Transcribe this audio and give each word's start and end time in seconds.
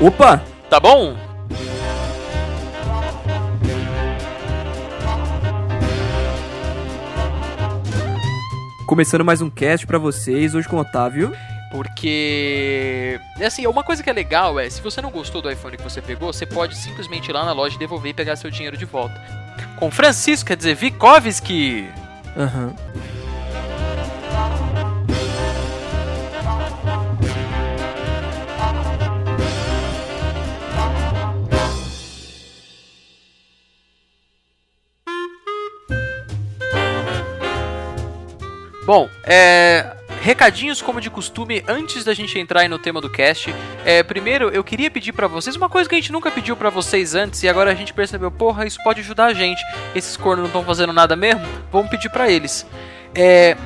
Opa! 0.00 0.40
Tá 0.70 0.78
bom? 0.78 1.16
Começando 8.86 9.24
mais 9.24 9.42
um 9.42 9.50
cast 9.50 9.84
pra 9.88 9.98
vocês, 9.98 10.54
hoje 10.54 10.68
com 10.68 10.76
o 10.76 10.78
Otávio. 10.78 11.32
Porque. 11.72 13.18
Assim, 13.44 13.66
uma 13.66 13.82
coisa 13.82 14.00
que 14.00 14.08
é 14.08 14.12
legal 14.12 14.60
é, 14.60 14.70
se 14.70 14.80
você 14.80 15.02
não 15.02 15.10
gostou 15.10 15.42
do 15.42 15.50
iPhone 15.50 15.76
que 15.76 15.82
você 15.82 16.00
pegou, 16.00 16.32
você 16.32 16.46
pode 16.46 16.76
simplesmente 16.76 17.28
ir 17.28 17.32
lá 17.32 17.44
na 17.44 17.52
loja 17.52 17.76
devolver 17.76 18.12
e 18.12 18.14
pegar 18.14 18.36
seu 18.36 18.52
dinheiro 18.52 18.76
de 18.76 18.84
volta. 18.84 19.20
Com 19.76 19.90
Francisco, 19.90 20.46
quer 20.46 20.56
dizer, 20.56 20.76
Vikovski. 20.76 21.88
Bom, 38.88 39.10
é. 39.22 39.84
Recadinhos 40.22 40.80
como 40.80 40.98
de 40.98 41.10
costume, 41.10 41.62
antes 41.68 42.04
da 42.04 42.14
gente 42.14 42.38
entrar 42.38 42.66
no 42.70 42.78
tema 42.78 43.02
do 43.02 43.10
cast. 43.10 43.54
É, 43.84 44.02
primeiro, 44.02 44.48
eu 44.48 44.64
queria 44.64 44.90
pedir 44.90 45.12
pra 45.12 45.26
vocês 45.26 45.54
uma 45.56 45.68
coisa 45.68 45.86
que 45.86 45.94
a 45.94 45.98
gente 45.98 46.10
nunca 46.10 46.30
pediu 46.30 46.56
pra 46.56 46.70
vocês 46.70 47.14
antes 47.14 47.42
e 47.42 47.48
agora 47.50 47.70
a 47.70 47.74
gente 47.74 47.92
percebeu, 47.92 48.30
porra, 48.30 48.64
isso 48.64 48.82
pode 48.82 49.00
ajudar 49.00 49.26
a 49.26 49.34
gente. 49.34 49.62
Esses 49.94 50.16
cornos 50.16 50.38
não 50.38 50.46
estão 50.46 50.64
fazendo 50.64 50.94
nada 50.94 51.14
mesmo? 51.14 51.42
Vamos 51.70 51.90
pedir 51.90 52.08
pra 52.08 52.30
eles. 52.30 52.66
É, 53.14 53.58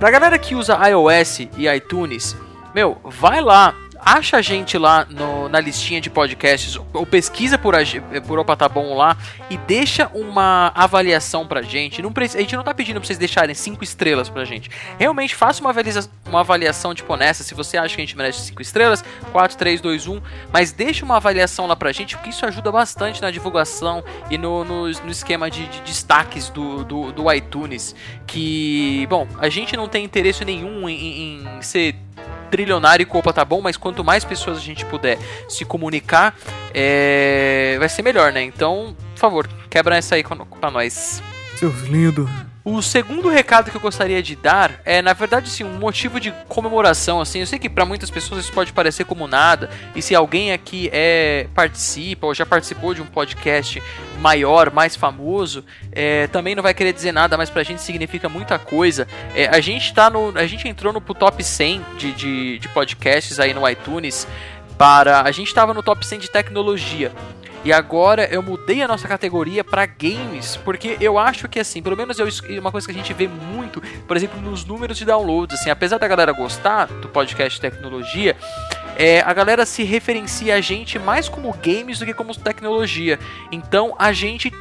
pra 0.00 0.10
galera 0.10 0.36
que 0.40 0.56
usa 0.56 0.76
iOS 0.88 1.38
e 1.56 1.68
iTunes, 1.68 2.36
meu, 2.74 3.00
vai 3.04 3.40
lá, 3.40 3.76
acha 4.04 4.36
a 4.36 4.42
gente 4.42 4.76
lá 4.78 5.06
no- 5.08 5.48
na 5.48 5.60
listinha 5.60 6.00
de 6.00 6.10
podcasts 6.10 6.78
ou 6.92 7.06
pesquisa 7.06 7.56
por, 7.58 7.74
por 8.26 8.38
Opa 8.38 8.56
Tá 8.56 8.68
Bom 8.68 8.94
lá 8.96 9.16
e 9.48 9.56
deixa 9.56 10.10
uma 10.14 10.72
avaliação 10.74 11.46
pra 11.46 11.62
gente. 11.62 12.02
Não, 12.02 12.12
a 12.16 12.24
gente 12.40 12.56
não 12.56 12.62
tá 12.62 12.74
pedindo 12.74 13.00
pra 13.00 13.06
vocês 13.06 13.18
deixarem 13.18 13.54
5 13.54 13.82
estrelas 13.84 14.28
pra 14.28 14.44
gente. 14.44 14.70
Realmente 14.98 15.34
faça 15.34 15.60
uma, 15.60 15.70
avalia- 15.70 16.04
uma 16.26 16.40
avaliação 16.40 16.94
tipo 16.94 17.12
honesta. 17.12 17.42
Se 17.44 17.54
você 17.54 17.76
acha 17.76 17.94
que 17.94 18.00
a 18.00 18.04
gente 18.04 18.16
merece 18.16 18.40
5 18.46 18.60
estrelas, 18.62 19.04
4, 19.32 19.56
3, 19.56 19.80
2, 19.80 20.06
1. 20.06 20.20
Mas 20.52 20.72
deixa 20.72 21.04
uma 21.04 21.16
avaliação 21.16 21.66
lá 21.66 21.76
pra 21.76 21.92
gente, 21.92 22.16
porque 22.16 22.30
isso 22.30 22.44
ajuda 22.46 22.70
bastante 22.70 23.20
na 23.22 23.30
divulgação 23.30 24.02
e 24.30 24.36
no, 24.38 24.64
no, 24.64 24.88
no 24.90 25.10
esquema 25.10 25.50
de, 25.50 25.66
de 25.68 25.80
destaques 25.82 26.48
do, 26.50 26.84
do, 26.84 27.12
do 27.12 27.32
iTunes. 27.32 27.94
Que, 28.26 29.06
bom, 29.08 29.26
a 29.38 29.48
gente 29.48 29.76
não 29.76 29.88
tem 29.88 30.04
interesse 30.04 30.44
nenhum 30.44 30.88
em, 30.88 31.44
em 31.56 31.62
ser 31.62 31.94
trilionário 32.54 33.02
e 33.02 33.06
culpa 33.06 33.32
tá 33.32 33.44
bom, 33.44 33.60
mas 33.60 33.76
quanto 33.76 34.04
mais 34.04 34.24
pessoas 34.24 34.58
a 34.58 34.60
gente 34.60 34.84
puder 34.86 35.18
se 35.48 35.64
comunicar, 35.64 36.36
é, 36.72 37.74
vai 37.80 37.88
ser 37.88 38.02
melhor, 38.02 38.32
né? 38.32 38.44
Então, 38.44 38.94
por 39.12 39.18
favor, 39.18 39.48
quebra 39.68 39.96
essa 39.96 40.14
aí 40.14 40.22
pra 40.60 40.70
nós. 40.70 41.20
Seus 41.56 41.80
lindos. 41.82 42.30
O 42.64 42.80
segundo 42.80 43.28
recado 43.28 43.70
que 43.70 43.76
eu 43.76 43.80
gostaria 43.80 44.22
de 44.22 44.34
dar 44.34 44.80
é, 44.86 45.02
na 45.02 45.12
verdade, 45.12 45.50
sim, 45.50 45.64
um 45.64 45.78
motivo 45.78 46.18
de 46.18 46.32
comemoração, 46.48 47.20
assim. 47.20 47.40
Eu 47.40 47.46
sei 47.46 47.58
que 47.58 47.68
para 47.68 47.84
muitas 47.84 48.10
pessoas 48.10 48.42
isso 48.42 48.52
pode 48.54 48.72
parecer 48.72 49.04
como 49.04 49.26
nada, 49.26 49.68
e 49.94 50.00
se 50.00 50.14
alguém 50.14 50.50
aqui 50.50 50.88
é 50.90 51.46
participa 51.54 52.26
ou 52.26 52.32
já 52.32 52.46
participou 52.46 52.94
de 52.94 53.02
um 53.02 53.06
podcast 53.06 53.82
maior, 54.18 54.72
mais 54.72 54.96
famoso, 54.96 55.62
é, 55.92 56.26
também 56.28 56.54
não 56.54 56.62
vai 56.62 56.72
querer 56.72 56.94
dizer 56.94 57.12
nada, 57.12 57.36
mas 57.36 57.50
pra 57.50 57.62
gente 57.62 57.82
significa 57.82 58.30
muita 58.30 58.58
coisa. 58.58 59.06
É, 59.34 59.46
a 59.46 59.60
gente 59.60 59.92
tá 59.92 60.08
no, 60.08 60.32
a 60.34 60.46
gente 60.46 60.66
entrou 60.66 60.90
no 60.90 61.02
top 61.02 61.44
100 61.44 61.84
de, 61.98 62.12
de, 62.12 62.58
de 62.60 62.68
podcasts 62.68 63.38
aí 63.38 63.52
no 63.52 63.68
iTunes 63.68 64.26
para, 64.78 65.20
a 65.20 65.30
gente 65.30 65.52
tava 65.52 65.74
no 65.74 65.82
top 65.82 66.04
100 66.06 66.18
de 66.18 66.30
tecnologia. 66.30 67.12
E 67.64 67.72
agora 67.72 68.26
eu 68.30 68.42
mudei 68.42 68.82
a 68.82 68.88
nossa 68.88 69.08
categoria 69.08 69.64
para 69.64 69.86
games, 69.86 70.56
porque 70.56 70.98
eu 71.00 71.18
acho 71.18 71.48
que 71.48 71.58
assim, 71.58 71.82
pelo 71.82 71.96
menos 71.96 72.18
eu, 72.18 72.28
uma 72.60 72.70
coisa 72.70 72.86
que 72.86 72.92
a 72.92 72.96
gente 72.96 73.14
vê 73.14 73.26
muito, 73.26 73.80
por 74.06 74.16
exemplo, 74.16 74.38
nos 74.38 74.66
números 74.66 74.98
de 74.98 75.06
downloads, 75.06 75.58
assim, 75.58 75.70
apesar 75.70 75.96
da 75.96 76.06
galera 76.06 76.32
gostar 76.32 76.86
do 76.86 77.08
podcast 77.08 77.58
tecnologia, 77.58 78.36
é, 78.96 79.20
a 79.20 79.32
galera 79.32 79.64
se 79.64 79.82
referencia 79.82 80.54
a 80.54 80.60
gente 80.60 80.98
mais 80.98 81.26
como 81.26 81.52
games 81.54 81.98
do 81.98 82.04
que 82.04 82.12
como 82.12 82.34
tecnologia. 82.36 83.18
Então 83.50 83.94
a 83.98 84.12
gente 84.12 84.52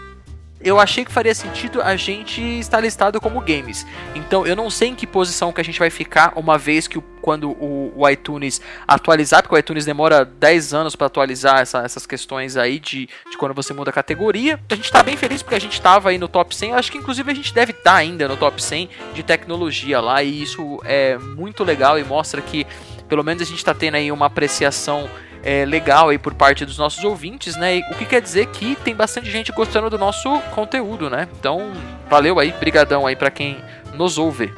eu 0.63 0.79
achei 0.79 1.03
que 1.05 1.11
faria 1.11 1.35
sentido 1.35 1.81
a 1.81 1.95
gente 1.95 2.41
estar 2.59 2.79
listado 2.79 3.19
como 3.19 3.39
games. 3.41 3.85
Então 4.15 4.45
eu 4.47 4.55
não 4.55 4.69
sei 4.69 4.89
em 4.89 4.95
que 4.95 5.05
posição 5.05 5.51
que 5.51 5.59
a 5.61 5.63
gente 5.63 5.79
vai 5.79 5.89
ficar 5.89 6.33
uma 6.35 6.57
vez 6.57 6.87
que 6.87 6.97
o, 6.97 7.01
quando 7.21 7.49
o, 7.51 7.91
o 7.95 8.09
iTunes 8.09 8.61
atualizar, 8.87 9.41
porque 9.43 9.55
o 9.55 9.57
iTunes 9.59 9.85
demora 9.85 10.23
10 10.25 10.73
anos 10.73 10.95
para 10.95 11.07
atualizar 11.07 11.59
essa- 11.61 11.79
essas 11.83 12.05
questões 12.05 12.57
aí 12.57 12.79
de, 12.79 13.07
de 13.29 13.37
quando 13.37 13.53
você 13.53 13.73
muda 13.73 13.89
a 13.89 13.93
categoria. 13.93 14.59
A 14.69 14.75
gente 14.75 14.91
tá 14.91 15.01
bem 15.03 15.17
feliz 15.17 15.41
porque 15.41 15.55
a 15.55 15.59
gente 15.59 15.81
tava 15.81 16.09
aí 16.09 16.17
no 16.17 16.27
top 16.27 16.55
100. 16.55 16.71
Eu 16.71 16.77
acho 16.77 16.91
que 16.91 16.97
inclusive 16.97 17.31
a 17.31 17.35
gente 17.35 17.53
deve 17.53 17.71
estar 17.71 17.95
ainda 17.95 18.27
no 18.27 18.37
top 18.37 18.61
100 18.61 18.89
de 19.13 19.23
tecnologia 19.23 19.99
lá 19.99 20.21
e 20.23 20.41
isso 20.43 20.79
é 20.85 21.17
muito 21.17 21.63
legal 21.63 21.97
e 21.99 22.03
mostra 22.03 22.41
que 22.41 22.65
pelo 23.07 23.23
menos 23.23 23.41
a 23.41 23.45
gente 23.45 23.57
está 23.57 23.73
tendo 23.73 23.95
aí 23.95 24.11
uma 24.11 24.25
apreciação 24.27 25.09
é, 25.43 25.65
legal 25.65 26.09
aí 26.09 26.17
por 26.17 26.33
parte 26.33 26.65
dos 26.65 26.77
nossos 26.77 27.03
ouvintes, 27.03 27.55
né? 27.55 27.79
O 27.91 27.95
que 27.95 28.05
quer 28.05 28.21
dizer 28.21 28.47
que 28.47 28.75
tem 28.77 28.95
bastante 28.95 29.29
gente 29.29 29.51
gostando 29.51 29.89
do 29.89 29.97
nosso 29.97 30.39
conteúdo, 30.51 31.09
né? 31.09 31.27
Então, 31.37 31.73
valeu 32.09 32.39
aí, 32.39 32.51
brigadão 32.51 33.05
aí 33.05 33.15
para 33.15 33.29
quem 33.29 33.57
nos 33.93 34.17
ouve. 34.17 34.53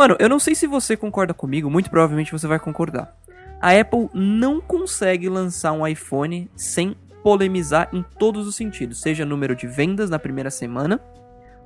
Mano, 0.00 0.16
eu 0.18 0.30
não 0.30 0.38
sei 0.38 0.54
se 0.54 0.66
você 0.66 0.96
concorda 0.96 1.34
comigo, 1.34 1.68
muito 1.68 1.90
provavelmente 1.90 2.32
você 2.32 2.46
vai 2.46 2.58
concordar. 2.58 3.14
A 3.60 3.78
Apple 3.78 4.08
não 4.14 4.58
consegue 4.58 5.28
lançar 5.28 5.72
um 5.72 5.86
iPhone 5.86 6.50
sem 6.56 6.96
polemizar 7.22 7.86
em 7.92 8.02
todos 8.18 8.48
os 8.48 8.56
sentidos, 8.56 8.98
seja 8.98 9.26
número 9.26 9.54
de 9.54 9.66
vendas 9.66 10.08
na 10.08 10.18
primeira 10.18 10.50
semana, 10.50 10.98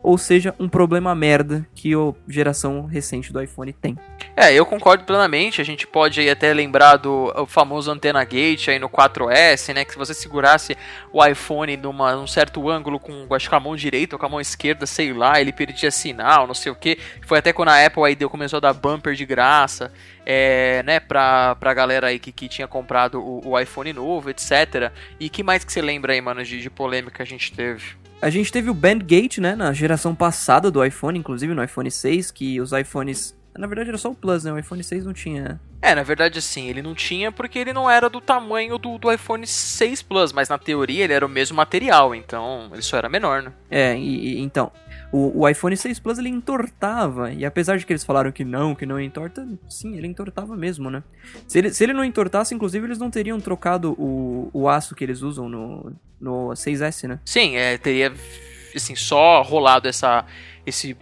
ou 0.04 0.18
seja 0.18 0.54
um 0.60 0.68
problema 0.68 1.14
merda 1.14 1.66
que 1.74 1.94
a 1.94 2.12
geração 2.28 2.84
recente 2.84 3.32
do 3.32 3.40
iPhone 3.40 3.72
tem. 3.72 3.98
É, 4.36 4.52
eu 4.52 4.66
concordo 4.66 5.04
plenamente. 5.04 5.62
A 5.62 5.64
gente 5.64 5.86
pode 5.86 6.20
aí 6.20 6.28
até 6.28 6.52
lembrar 6.52 6.98
do 6.98 7.32
famoso 7.46 7.90
antena 7.90 8.22
gate 8.22 8.68
aí 8.68 8.78
no 8.78 8.90
4S, 8.90 9.72
né? 9.72 9.82
Que 9.82 9.92
se 9.92 9.98
você 9.98 10.12
segurasse 10.12 10.76
o 11.10 11.24
iPhone 11.24 11.74
numa, 11.78 12.14
num 12.14 12.26
certo 12.26 12.68
ângulo 12.68 13.00
com, 13.00 13.26
acho 13.34 13.48
que 13.48 13.54
a 13.54 13.60
mão 13.60 13.74
direita 13.74 14.14
ou 14.14 14.20
com 14.20 14.26
a 14.26 14.28
mão 14.28 14.40
esquerda, 14.42 14.84
sei 14.84 15.14
lá, 15.14 15.40
ele 15.40 15.54
perdia 15.54 15.90
sinal, 15.90 16.46
não 16.46 16.54
sei 16.54 16.70
o 16.70 16.76
que. 16.76 16.98
Foi 17.22 17.38
até 17.38 17.50
quando 17.50 17.70
a 17.70 17.86
Apple 17.86 18.04
aí 18.04 18.14
deu, 18.14 18.28
começou 18.28 18.58
a 18.58 18.60
dar 18.60 18.74
bumper 18.74 19.14
de 19.14 19.24
graça, 19.24 19.90
é, 20.26 20.82
né? 20.82 21.00
Pra, 21.00 21.54
pra 21.54 21.72
galera 21.72 22.08
aí 22.08 22.18
que, 22.18 22.30
que 22.30 22.46
tinha 22.46 22.68
comprado 22.68 23.22
o, 23.22 23.52
o 23.52 23.58
iPhone 23.58 23.90
novo, 23.94 24.28
etc. 24.28 24.92
E 25.18 25.30
que 25.30 25.42
mais 25.42 25.64
que 25.64 25.72
você 25.72 25.80
lembra 25.80 26.12
aí, 26.12 26.20
mano, 26.20 26.44
de, 26.44 26.60
de 26.60 26.68
polêmica 26.68 27.22
a 27.22 27.26
gente 27.26 27.50
teve? 27.50 28.03
A 28.24 28.30
gente 28.30 28.50
teve 28.50 28.70
o 28.70 28.74
Bandgate, 28.74 29.38
né, 29.38 29.54
na 29.54 29.70
geração 29.74 30.14
passada 30.14 30.70
do 30.70 30.82
iPhone, 30.82 31.18
inclusive 31.18 31.52
no 31.52 31.62
iPhone 31.62 31.90
6, 31.90 32.30
que 32.30 32.58
os 32.58 32.72
iPhones... 32.72 33.36
Na 33.56 33.66
verdade 33.66 33.90
era 33.90 33.98
só 33.98 34.10
o 34.10 34.14
Plus, 34.14 34.44
né? 34.44 34.50
O 34.52 34.58
iPhone 34.58 34.82
6 34.82 35.04
não 35.04 35.12
tinha... 35.12 35.60
É, 35.82 35.94
na 35.94 36.02
verdade, 36.02 36.38
assim, 36.38 36.68
ele 36.70 36.80
não 36.80 36.94
tinha 36.94 37.30
porque 37.30 37.58
ele 37.58 37.74
não 37.74 37.88
era 37.90 38.08
do 38.08 38.18
tamanho 38.18 38.78
do, 38.78 38.96
do 38.96 39.12
iPhone 39.12 39.46
6 39.46 40.00
Plus, 40.00 40.32
mas 40.32 40.48
na 40.48 40.56
teoria 40.56 41.04
ele 41.04 41.12
era 41.12 41.26
o 41.26 41.28
mesmo 41.28 41.54
material, 41.54 42.14
então 42.14 42.70
ele 42.72 42.80
só 42.80 42.96
era 42.96 43.08
menor, 43.10 43.42
né? 43.42 43.52
É, 43.70 43.94
e- 43.94 44.40
então, 44.40 44.72
o, 45.14 45.42
o 45.42 45.48
iPhone 45.48 45.76
6 45.76 46.00
Plus 46.00 46.18
ele 46.18 46.28
entortava, 46.28 47.32
e 47.32 47.44
apesar 47.44 47.78
de 47.78 47.86
que 47.86 47.92
eles 47.92 48.02
falaram 48.02 48.32
que 48.32 48.44
não, 48.44 48.74
que 48.74 48.84
não 48.84 49.00
entorta, 49.00 49.46
sim, 49.68 49.96
ele 49.96 50.08
entortava 50.08 50.56
mesmo, 50.56 50.90
né? 50.90 51.04
Se 51.46 51.58
ele, 51.58 51.72
se 51.72 51.84
ele 51.84 51.92
não 51.92 52.04
entortasse, 52.04 52.52
inclusive, 52.52 52.84
eles 52.84 52.98
não 52.98 53.08
teriam 53.08 53.40
trocado 53.40 53.92
o, 53.92 54.50
o 54.52 54.68
aço 54.68 54.92
que 54.92 55.04
eles 55.04 55.22
usam 55.22 55.48
no, 55.48 55.92
no 56.20 56.48
6S, 56.48 57.06
né? 57.06 57.20
Sim, 57.24 57.54
é, 57.54 57.78
teria, 57.78 58.12
assim, 58.74 58.96
só 58.96 59.40
rolado 59.42 59.86
essa, 59.86 60.26
esse 60.66 60.96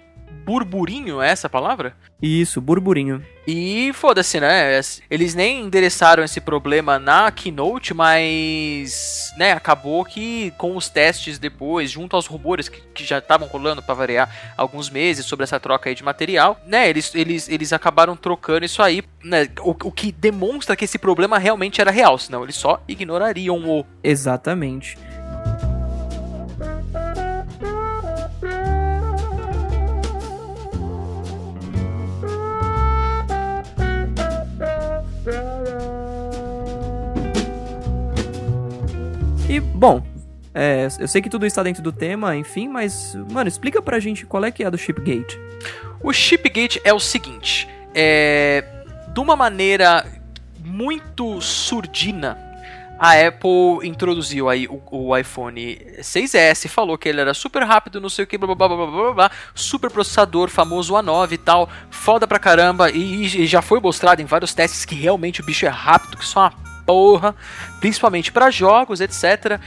burburinho, 0.44 1.20
é 1.20 1.30
essa 1.30 1.46
a 1.46 1.50
palavra? 1.50 1.94
Isso, 2.20 2.60
burburinho. 2.60 3.22
E 3.46 3.92
foda-se, 3.94 4.38
né? 4.38 4.80
Eles 5.10 5.34
nem 5.34 5.62
endereçaram 5.62 6.22
esse 6.22 6.40
problema 6.40 6.98
na 6.98 7.30
Keynote, 7.32 7.92
mas, 7.92 9.32
né, 9.36 9.52
acabou 9.52 10.04
que 10.04 10.52
com 10.56 10.76
os 10.76 10.88
testes 10.88 11.40
depois, 11.40 11.90
junto 11.90 12.14
aos 12.14 12.26
rumores 12.26 12.68
que, 12.68 12.80
que 12.94 13.04
já 13.04 13.18
estavam 13.18 13.48
rolando 13.48 13.82
para 13.82 13.94
variar 13.94 14.54
alguns 14.56 14.88
meses 14.88 15.26
sobre 15.26 15.42
essa 15.42 15.58
troca 15.58 15.88
aí 15.88 15.94
de 15.94 16.04
material, 16.04 16.60
né, 16.64 16.88
eles, 16.88 17.12
eles, 17.14 17.48
eles 17.48 17.72
acabaram 17.72 18.14
trocando 18.14 18.64
isso 18.64 18.80
aí, 18.80 19.02
né, 19.24 19.48
o, 19.60 19.70
o 19.70 19.90
que 19.90 20.12
demonstra 20.12 20.76
que 20.76 20.84
esse 20.84 20.98
problema 20.98 21.38
realmente 21.38 21.80
era 21.80 21.90
real, 21.90 22.16
senão 22.18 22.44
eles 22.44 22.54
só 22.54 22.80
ignorariam 22.86 23.58
o. 23.68 23.84
Exatamente. 24.04 24.96
Bom, 39.82 40.00
é, 40.54 40.86
eu 41.00 41.08
sei 41.08 41.20
que 41.20 41.28
tudo 41.28 41.44
está 41.44 41.60
dentro 41.60 41.82
do 41.82 41.90
tema, 41.90 42.36
enfim, 42.36 42.68
mas, 42.68 43.16
mano, 43.32 43.48
explica 43.48 43.82
pra 43.82 43.98
gente 43.98 44.24
qual 44.24 44.44
é 44.44 44.52
que 44.52 44.62
é 44.62 44.70
do 44.70 44.78
Chipgate. 44.78 45.40
O 46.00 46.12
Chipgate 46.12 46.80
é 46.84 46.94
o 46.94 47.00
seguinte, 47.00 47.68
é... 47.92 48.64
De 49.12 49.18
uma 49.18 49.34
maneira 49.34 50.06
muito 50.64 51.40
surdina, 51.40 52.38
a 52.96 53.14
Apple 53.26 53.80
introduziu 53.82 54.48
aí 54.48 54.68
o, 54.68 54.80
o, 54.88 55.16
iPhone 55.18 55.76
6S, 55.98 56.68
falou 56.68 56.96
que 56.96 57.08
ele 57.08 57.20
era 57.20 57.34
super 57.34 57.64
rápido, 57.64 58.00
não 58.00 58.08
sei 58.08 58.24
o 58.24 58.28
que, 58.28 58.38
blá 58.38 58.54
blá 58.54 58.68
blá 58.68 58.76
blá 58.76 58.86
blá, 58.86 59.12
blá 59.14 59.30
super 59.52 59.90
processador, 59.90 60.48
famoso 60.48 60.94
A9 60.94 61.32
e 61.32 61.38
tal, 61.38 61.68
foda 61.90 62.24
pra 62.24 62.38
caramba, 62.38 62.88
e, 62.88 63.24
e 63.24 63.46
já 63.46 63.60
foi 63.60 63.80
mostrado 63.80 64.22
em 64.22 64.26
vários 64.26 64.54
testes 64.54 64.84
que 64.84 64.94
realmente 64.94 65.40
o 65.40 65.44
bicho 65.44 65.66
é 65.66 65.68
rápido, 65.68 66.16
que 66.16 66.24
só 66.24 66.42
uma 66.42 66.71
porra, 66.86 67.34
principalmente 67.80 68.32
para 68.32 68.50
jogos, 68.50 69.00
etc. 69.00 69.60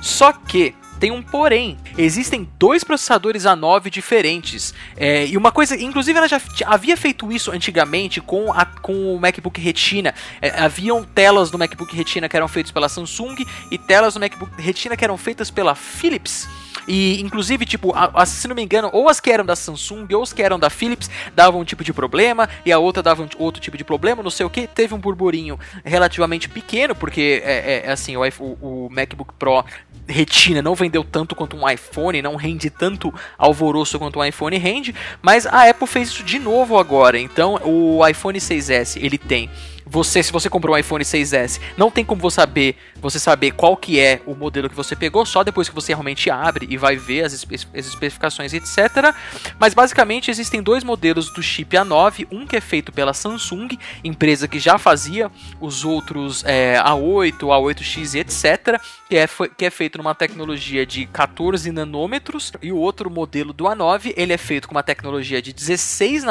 Só 0.00 0.32
que 0.32 0.74
tem 1.00 1.10
um 1.10 1.22
porém. 1.22 1.78
Existem 1.96 2.46
dois 2.58 2.84
processadores 2.84 3.44
A9 3.44 3.88
diferentes. 3.88 4.74
É, 4.96 5.26
e 5.26 5.36
uma 5.36 5.50
coisa, 5.50 5.74
inclusive 5.74 6.16
ela 6.18 6.28
já 6.28 6.40
havia 6.66 6.96
feito 6.96 7.32
isso 7.32 7.50
antigamente 7.50 8.20
com, 8.20 8.52
a, 8.52 8.66
com 8.66 9.14
o 9.14 9.18
MacBook 9.18 9.58
Retina. 9.58 10.14
É, 10.42 10.50
haviam 10.60 11.02
telas 11.02 11.50
do 11.50 11.58
MacBook 11.58 11.96
Retina 11.96 12.28
que 12.28 12.36
eram 12.36 12.46
feitas 12.46 12.70
pela 12.70 12.88
Samsung 12.88 13.36
e 13.70 13.78
telas 13.78 14.14
do 14.14 14.20
MacBook 14.20 14.60
Retina 14.60 14.94
que 14.94 15.02
eram 15.02 15.16
feitas 15.16 15.50
pela 15.50 15.74
Philips. 15.74 16.46
E, 16.86 17.20
inclusive, 17.20 17.64
tipo, 17.66 17.92
a, 17.94 18.10
a, 18.14 18.26
se 18.26 18.46
não 18.48 18.54
me 18.54 18.62
engano, 18.62 18.90
ou 18.92 19.08
as 19.08 19.20
que 19.20 19.30
eram 19.30 19.44
da 19.44 19.56
Samsung 19.56 20.06
ou 20.12 20.22
as 20.22 20.32
que 20.32 20.42
eram 20.42 20.58
da 20.58 20.70
Philips 20.70 21.10
davam 21.34 21.60
um 21.60 21.64
tipo 21.64 21.84
de 21.84 21.92
problema 21.92 22.48
e 22.64 22.72
a 22.72 22.78
outra 22.78 23.02
dava 23.02 23.22
um, 23.22 23.28
outro 23.38 23.60
tipo 23.60 23.76
de 23.76 23.84
problema, 23.84 24.22
não 24.22 24.30
sei 24.30 24.46
o 24.46 24.50
que. 24.50 24.66
Teve 24.66 24.94
um 24.94 24.98
burburinho 24.98 25.58
relativamente 25.84 26.48
pequeno, 26.48 26.94
porque, 26.94 27.42
é, 27.44 27.82
é 27.86 27.90
assim, 27.90 28.16
o, 28.16 28.22
o, 28.38 28.86
o 28.86 28.88
MacBook 28.90 29.34
Pro 29.38 29.64
Retina 30.06 30.60
não 30.60 30.74
vendeu 30.74 31.04
tanto 31.04 31.34
quanto 31.34 31.56
um 31.56 31.68
iPhone, 31.68 32.20
não 32.20 32.36
rende 32.36 32.68
tanto 32.68 33.14
alvoroço 33.38 33.98
quanto 33.98 34.18
um 34.18 34.24
iPhone 34.24 34.56
rende, 34.58 34.94
mas 35.22 35.46
a 35.46 35.68
Apple 35.68 35.86
fez 35.86 36.08
isso 36.08 36.22
de 36.22 36.38
novo 36.38 36.78
agora. 36.78 37.18
Então, 37.18 37.60
o 37.64 38.06
iPhone 38.06 38.38
6S, 38.38 39.00
ele 39.00 39.18
tem 39.18 39.48
você, 39.90 40.22
se 40.22 40.30
você 40.30 40.48
comprou 40.48 40.76
um 40.76 40.78
iPhone 40.78 41.04
6S, 41.04 41.60
não 41.76 41.90
tem 41.90 42.04
como 42.04 42.22
você 42.22 42.36
saber, 42.36 42.76
você 42.96 43.18
saber 43.18 43.50
qual 43.50 43.76
que 43.76 43.98
é 43.98 44.20
o 44.24 44.36
modelo 44.36 44.70
que 44.70 44.76
você 44.76 44.94
pegou, 44.94 45.26
só 45.26 45.42
depois 45.42 45.68
que 45.68 45.74
você 45.74 45.92
realmente 45.92 46.30
abre 46.30 46.66
e 46.70 46.76
vai 46.76 46.96
ver 46.96 47.24
as, 47.24 47.32
espe 47.32 47.56
as 47.56 47.86
especificações, 47.86 48.54
etc. 48.54 49.12
Mas 49.58 49.74
basicamente 49.74 50.30
existem 50.30 50.62
dois 50.62 50.84
modelos 50.84 51.32
do 51.34 51.42
chip 51.42 51.76
A9, 51.76 52.28
um 52.30 52.46
que 52.46 52.56
é 52.56 52.60
feito 52.60 52.92
pela 52.92 53.12
Samsung, 53.12 53.76
empresa 54.04 54.46
que 54.46 54.60
já 54.60 54.78
fazia 54.78 55.30
os 55.60 55.84
outros 55.84 56.44
é, 56.46 56.76
A8, 56.78 57.38
A8X, 57.40 58.14
etc., 58.14 58.80
que 59.08 59.16
é, 59.16 59.26
que 59.56 59.64
é 59.64 59.70
feito 59.70 59.98
numa 59.98 60.14
tecnologia 60.14 60.86
de 60.86 61.04
14 61.06 61.70
nanômetros, 61.72 62.52
e 62.62 62.70
o 62.70 62.76
outro 62.76 63.10
modelo 63.10 63.52
do 63.52 63.64
A9, 63.64 64.14
ele 64.16 64.32
é 64.32 64.38
feito 64.38 64.68
com 64.68 64.74
uma 64.74 64.84
tecnologia 64.84 65.42
de 65.42 65.52
16 65.52 66.22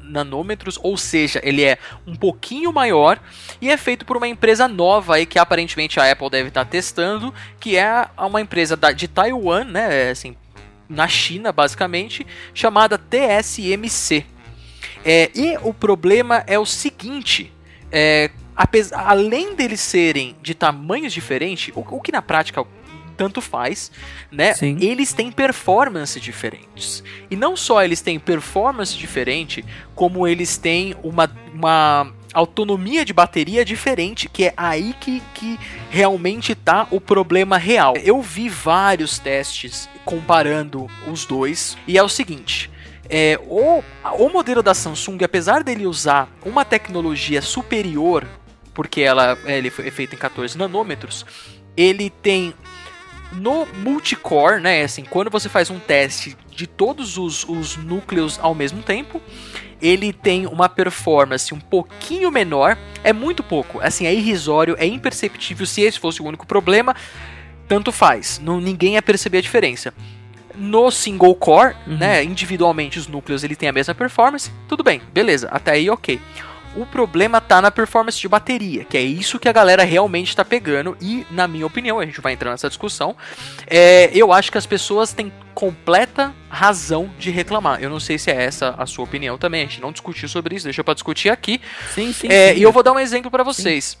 nanômetros, 0.00 0.78
ou 0.82 0.96
seja, 0.96 1.40
ele 1.44 1.62
é 1.62 1.76
um 2.06 2.16
pouquinho 2.16 2.72
maior 2.72 3.01
maior 3.02 3.20
e 3.60 3.70
é 3.70 3.76
feito 3.76 4.04
por 4.04 4.16
uma 4.16 4.28
empresa 4.28 4.68
nova 4.68 5.16
aí 5.16 5.26
que 5.26 5.38
aparentemente 5.38 5.98
a 5.98 6.10
Apple 6.10 6.30
deve 6.30 6.48
estar 6.48 6.64
testando, 6.64 7.34
que 7.58 7.76
é 7.76 8.08
uma 8.18 8.40
empresa 8.40 8.76
de 8.94 9.08
Taiwan, 9.08 9.64
né, 9.64 10.10
assim, 10.10 10.36
na 10.88 11.08
China 11.08 11.52
basicamente, 11.52 12.26
chamada 12.54 12.98
TSMC. 12.98 14.24
É, 15.04 15.30
e 15.34 15.58
o 15.62 15.74
problema 15.74 16.44
é 16.46 16.58
o 16.58 16.66
seguinte, 16.66 17.52
é, 17.90 18.30
apesar, 18.56 19.04
além 19.08 19.54
deles 19.54 19.80
serem 19.80 20.36
de 20.40 20.54
tamanhos 20.54 21.12
diferentes, 21.12 21.74
o, 21.74 21.80
o 21.80 22.00
que 22.00 22.12
na 22.12 22.22
prática 22.22 22.64
tanto 23.16 23.40
faz, 23.40 23.92
né? 24.30 24.54
Sim. 24.54 24.78
Eles 24.80 25.12
têm 25.12 25.30
performance 25.30 26.18
diferentes. 26.18 27.04
E 27.30 27.36
não 27.36 27.56
só 27.56 27.82
eles 27.82 28.00
têm 28.00 28.18
performance 28.18 28.96
diferente, 28.96 29.64
como 29.94 30.26
eles 30.26 30.56
têm 30.56 30.96
uma, 31.02 31.30
uma 31.52 32.12
autonomia 32.32 33.04
de 33.04 33.12
bateria 33.12 33.64
diferente, 33.64 34.28
que 34.28 34.44
é 34.44 34.54
aí 34.56 34.94
que, 35.00 35.22
que 35.34 35.58
realmente 35.90 36.54
tá 36.54 36.86
o 36.90 37.00
problema 37.00 37.56
real. 37.56 37.94
Eu 38.02 38.20
vi 38.20 38.48
vários 38.48 39.18
testes 39.18 39.88
comparando 40.04 40.88
os 41.06 41.24
dois, 41.24 41.76
e 41.86 41.96
é 41.98 42.02
o 42.02 42.08
seguinte. 42.08 42.70
É, 43.08 43.38
o, 43.46 43.82
o 44.18 44.28
modelo 44.30 44.62
da 44.62 44.74
Samsung, 44.74 45.18
apesar 45.22 45.62
dele 45.62 45.86
usar 45.86 46.30
uma 46.44 46.64
tecnologia 46.64 47.42
superior, 47.42 48.26
porque 48.72 49.02
ela 49.02 49.38
ele 49.44 49.70
foi 49.70 49.90
feito 49.90 50.14
em 50.14 50.18
14 50.18 50.56
nanômetros, 50.56 51.26
ele 51.76 52.10
tem 52.10 52.54
no 53.32 53.66
multicore, 53.66 54.60
né? 54.60 54.82
Assim, 54.82 55.04
quando 55.04 55.30
você 55.30 55.48
faz 55.48 55.70
um 55.70 55.78
teste 55.78 56.36
de 56.50 56.66
todos 56.66 57.16
os, 57.16 57.44
os 57.48 57.76
núcleos 57.76 58.38
ao 58.40 58.54
mesmo 58.54 58.82
tempo, 58.82 59.20
ele 59.80 60.12
tem 60.12 60.46
uma 60.46 60.68
performance 60.68 61.52
um 61.52 61.58
pouquinho 61.58 62.30
menor, 62.30 62.78
é 63.02 63.12
muito 63.12 63.42
pouco, 63.42 63.80
assim, 63.80 64.06
é 64.06 64.14
irrisório, 64.14 64.76
é 64.78 64.86
imperceptível. 64.86 65.66
Se 65.66 65.82
esse 65.82 65.98
fosse 65.98 66.22
o 66.22 66.24
único 66.24 66.46
problema, 66.46 66.94
tanto 67.66 67.90
faz, 67.90 68.38
não, 68.38 68.60
ninguém 68.60 68.94
ia 68.94 69.02
perceber 69.02 69.38
a 69.38 69.42
diferença. 69.42 69.92
No 70.54 70.90
single 70.90 71.34
core, 71.34 71.74
uhum. 71.86 71.96
né, 71.96 72.22
individualmente 72.22 72.98
os 72.98 73.08
núcleos 73.08 73.42
ele 73.42 73.56
tem 73.56 73.68
a 73.68 73.72
mesma 73.72 73.94
performance, 73.94 74.52
tudo 74.68 74.84
bem, 74.84 75.00
beleza, 75.12 75.48
até 75.50 75.72
aí 75.72 75.90
ok. 75.90 76.20
O 76.74 76.86
problema 76.86 77.40
tá 77.40 77.60
na 77.60 77.70
performance 77.70 78.18
de 78.18 78.28
bateria, 78.28 78.84
que 78.84 78.96
é 78.96 79.02
isso 79.02 79.38
que 79.38 79.48
a 79.48 79.52
galera 79.52 79.84
realmente 79.84 80.28
está 80.28 80.44
pegando. 80.44 80.96
E, 81.00 81.26
na 81.30 81.46
minha 81.46 81.66
opinião, 81.66 82.00
a 82.00 82.06
gente 82.06 82.20
vai 82.20 82.32
entrar 82.32 82.50
nessa 82.50 82.68
discussão. 82.68 83.14
É, 83.66 84.10
eu 84.14 84.32
acho 84.32 84.50
que 84.50 84.56
as 84.56 84.64
pessoas 84.64 85.12
têm 85.12 85.30
completa 85.54 86.34
razão 86.48 87.10
de 87.18 87.30
reclamar. 87.30 87.82
Eu 87.82 87.90
não 87.90 88.00
sei 88.00 88.18
se 88.18 88.30
é 88.30 88.44
essa 88.44 88.74
a 88.78 88.86
sua 88.86 89.04
opinião 89.04 89.36
também. 89.36 89.62
A 89.62 89.66
gente 89.66 89.80
não 89.80 89.92
discutiu 89.92 90.28
sobre 90.28 90.56
isso, 90.56 90.64
deixa 90.64 90.82
para 90.82 90.94
discutir 90.94 91.28
aqui. 91.28 91.60
Sim, 91.94 92.12
sim, 92.12 92.28
é, 92.30 92.54
sim. 92.54 92.60
E 92.60 92.62
eu 92.62 92.72
vou 92.72 92.82
dar 92.82 92.92
um 92.92 92.98
exemplo 92.98 93.30
para 93.30 93.42
vocês. 93.42 93.84
Sim. 93.84 93.98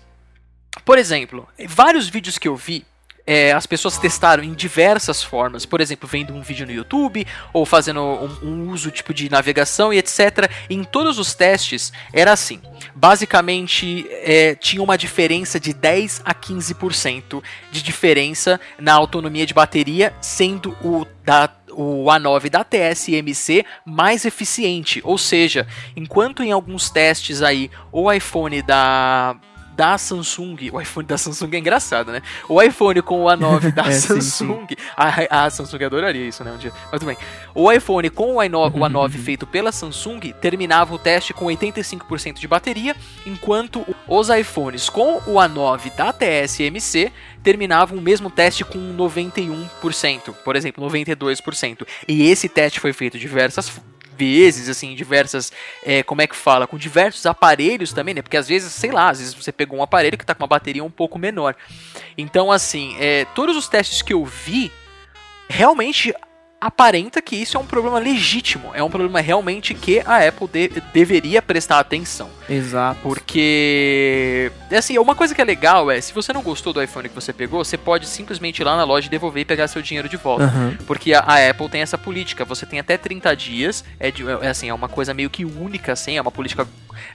Por 0.84 0.96
exemplo, 0.96 1.46
vários 1.68 2.08
vídeos 2.08 2.38
que 2.38 2.48
eu 2.48 2.56
vi 2.56 2.86
é, 3.26 3.52
as 3.52 3.66
pessoas 3.66 3.98
testaram 3.98 4.42
em 4.42 4.52
diversas 4.52 5.22
formas, 5.22 5.64
por 5.64 5.80
exemplo, 5.80 6.08
vendo 6.08 6.34
um 6.34 6.42
vídeo 6.42 6.66
no 6.66 6.72
YouTube 6.72 7.26
ou 7.52 7.64
fazendo 7.64 8.00
um, 8.00 8.38
um 8.42 8.70
uso 8.70 8.90
tipo 8.90 9.14
de 9.14 9.30
navegação 9.30 9.92
e 9.92 9.98
etc. 9.98 10.50
E 10.68 10.74
em 10.74 10.84
todos 10.84 11.18
os 11.18 11.34
testes 11.34 11.92
era 12.12 12.32
assim. 12.32 12.60
Basicamente, 12.94 14.06
é, 14.10 14.54
tinha 14.54 14.82
uma 14.82 14.98
diferença 14.98 15.58
de 15.60 15.72
10 15.72 16.22
a 16.24 16.34
15% 16.34 17.42
de 17.70 17.82
diferença 17.82 18.60
na 18.78 18.92
autonomia 18.92 19.46
de 19.46 19.54
bateria, 19.54 20.12
sendo 20.20 20.76
o 20.82 21.06
da 21.24 21.48
o 21.74 22.04
A9 22.04 22.50
da 22.50 22.62
TSMC 22.62 23.64
mais 23.82 24.26
eficiente, 24.26 25.00
ou 25.02 25.16
seja, 25.16 25.66
enquanto 25.96 26.42
em 26.42 26.52
alguns 26.52 26.90
testes 26.90 27.40
aí 27.40 27.70
o 27.90 28.12
iPhone 28.12 28.60
da 28.60 29.36
da 29.74 29.96
Samsung, 29.98 30.70
o 30.72 30.80
iPhone 30.80 31.06
da 31.06 31.18
Samsung 31.18 31.54
é 31.54 31.58
engraçado, 31.58 32.12
né? 32.12 32.22
O 32.48 32.60
iPhone 32.62 33.00
com 33.02 33.24
o 33.24 33.26
A9 33.26 33.72
da 33.74 33.86
é, 33.86 33.92
Samsung, 33.92 34.66
sim, 34.68 34.76
sim. 34.76 34.76
A, 34.96 35.44
a, 35.44 35.50
Samsung 35.50 35.84
adoraria 35.84 36.26
isso, 36.26 36.44
né? 36.44 36.52
Um 36.52 36.58
dia. 36.58 36.72
Mas 36.90 37.00
tudo 37.00 37.06
bem. 37.06 37.16
O 37.54 37.70
iPhone 37.70 38.10
com 38.10 38.36
o 38.36 38.38
A9, 38.38 38.74
o 38.74 38.78
A9 38.80 39.10
feito 39.22 39.46
pela 39.46 39.72
Samsung 39.72 40.20
terminava 40.40 40.94
o 40.94 40.98
teste 40.98 41.32
com 41.32 41.46
85% 41.46 42.38
de 42.38 42.48
bateria, 42.48 42.96
enquanto 43.26 43.84
os 44.06 44.28
iPhones 44.28 44.88
com 44.88 45.16
o 45.26 45.34
A9 45.34 45.94
da 45.96 46.12
TSMC 46.12 47.12
terminavam 47.42 47.98
o 47.98 48.00
mesmo 48.00 48.30
teste 48.30 48.64
com 48.64 48.78
91%, 48.96 50.32
por 50.44 50.56
exemplo, 50.56 50.88
92%. 50.88 51.86
E 52.06 52.30
esse 52.30 52.48
teste 52.48 52.78
foi 52.78 52.92
feito 52.92 53.18
diversas 53.18 53.80
vezes, 54.22 54.68
assim, 54.68 54.94
diversas, 54.94 55.52
é, 55.84 56.02
como 56.02 56.22
é 56.22 56.26
que 56.26 56.36
fala, 56.36 56.66
com 56.66 56.78
diversos 56.78 57.26
aparelhos 57.26 57.92
também, 57.92 58.14
né? 58.14 58.22
Porque 58.22 58.36
às 58.36 58.48
vezes, 58.48 58.72
sei 58.72 58.90
lá, 58.90 59.10
às 59.10 59.18
vezes 59.18 59.34
você 59.34 59.50
pegou 59.50 59.78
um 59.78 59.82
aparelho 59.82 60.16
que 60.16 60.24
tá 60.24 60.34
com 60.34 60.42
uma 60.42 60.48
bateria 60.48 60.84
um 60.84 60.90
pouco 60.90 61.18
menor. 61.18 61.54
Então, 62.16 62.52
assim, 62.52 62.96
é, 62.98 63.24
todos 63.34 63.56
os 63.56 63.68
testes 63.68 64.02
que 64.02 64.12
eu 64.12 64.24
vi, 64.24 64.70
realmente 65.48 66.14
aparenta 66.62 67.20
que 67.20 67.34
isso 67.34 67.56
é 67.56 67.60
um 67.60 67.66
problema 67.66 67.98
legítimo, 67.98 68.70
é 68.72 68.80
um 68.84 68.88
problema 68.88 69.20
realmente 69.20 69.74
que 69.74 69.98
a 70.06 70.28
Apple 70.28 70.46
de 70.46 70.68
deveria 70.92 71.42
prestar 71.42 71.80
atenção. 71.80 72.30
Exato. 72.48 73.00
Porque, 73.02 74.52
assim, 74.70 74.96
uma 74.96 75.16
coisa 75.16 75.34
que 75.34 75.40
é 75.40 75.44
legal 75.44 75.90
é, 75.90 76.00
se 76.00 76.12
você 76.12 76.32
não 76.32 76.40
gostou 76.40 76.72
do 76.72 76.80
iPhone 76.80 77.08
que 77.08 77.14
você 77.16 77.32
pegou, 77.32 77.64
você 77.64 77.76
pode 77.76 78.06
simplesmente 78.06 78.60
ir 78.60 78.64
lá 78.64 78.76
na 78.76 78.84
loja 78.84 79.08
devolver 79.08 79.42
e 79.42 79.44
pegar 79.44 79.66
seu 79.66 79.82
dinheiro 79.82 80.08
de 80.08 80.16
volta. 80.16 80.44
Uhum. 80.44 80.76
Porque 80.86 81.12
a, 81.12 81.20
a, 81.20 81.50
Apple 81.50 81.68
tem 81.68 81.82
essa 81.82 81.98
política, 81.98 82.44
você 82.44 82.64
tem 82.64 82.78
até 82.78 82.96
30 82.96 83.34
dias, 83.34 83.84
é, 83.98 84.12
de, 84.12 84.22
é, 84.28 84.48
assim, 84.48 84.68
é 84.68 84.74
uma 84.74 84.88
coisa 84.88 85.12
meio 85.12 85.30
que 85.30 85.44
única, 85.44 85.92
assim, 85.92 86.16
é 86.16 86.22
uma 86.22 86.30
política 86.30 86.64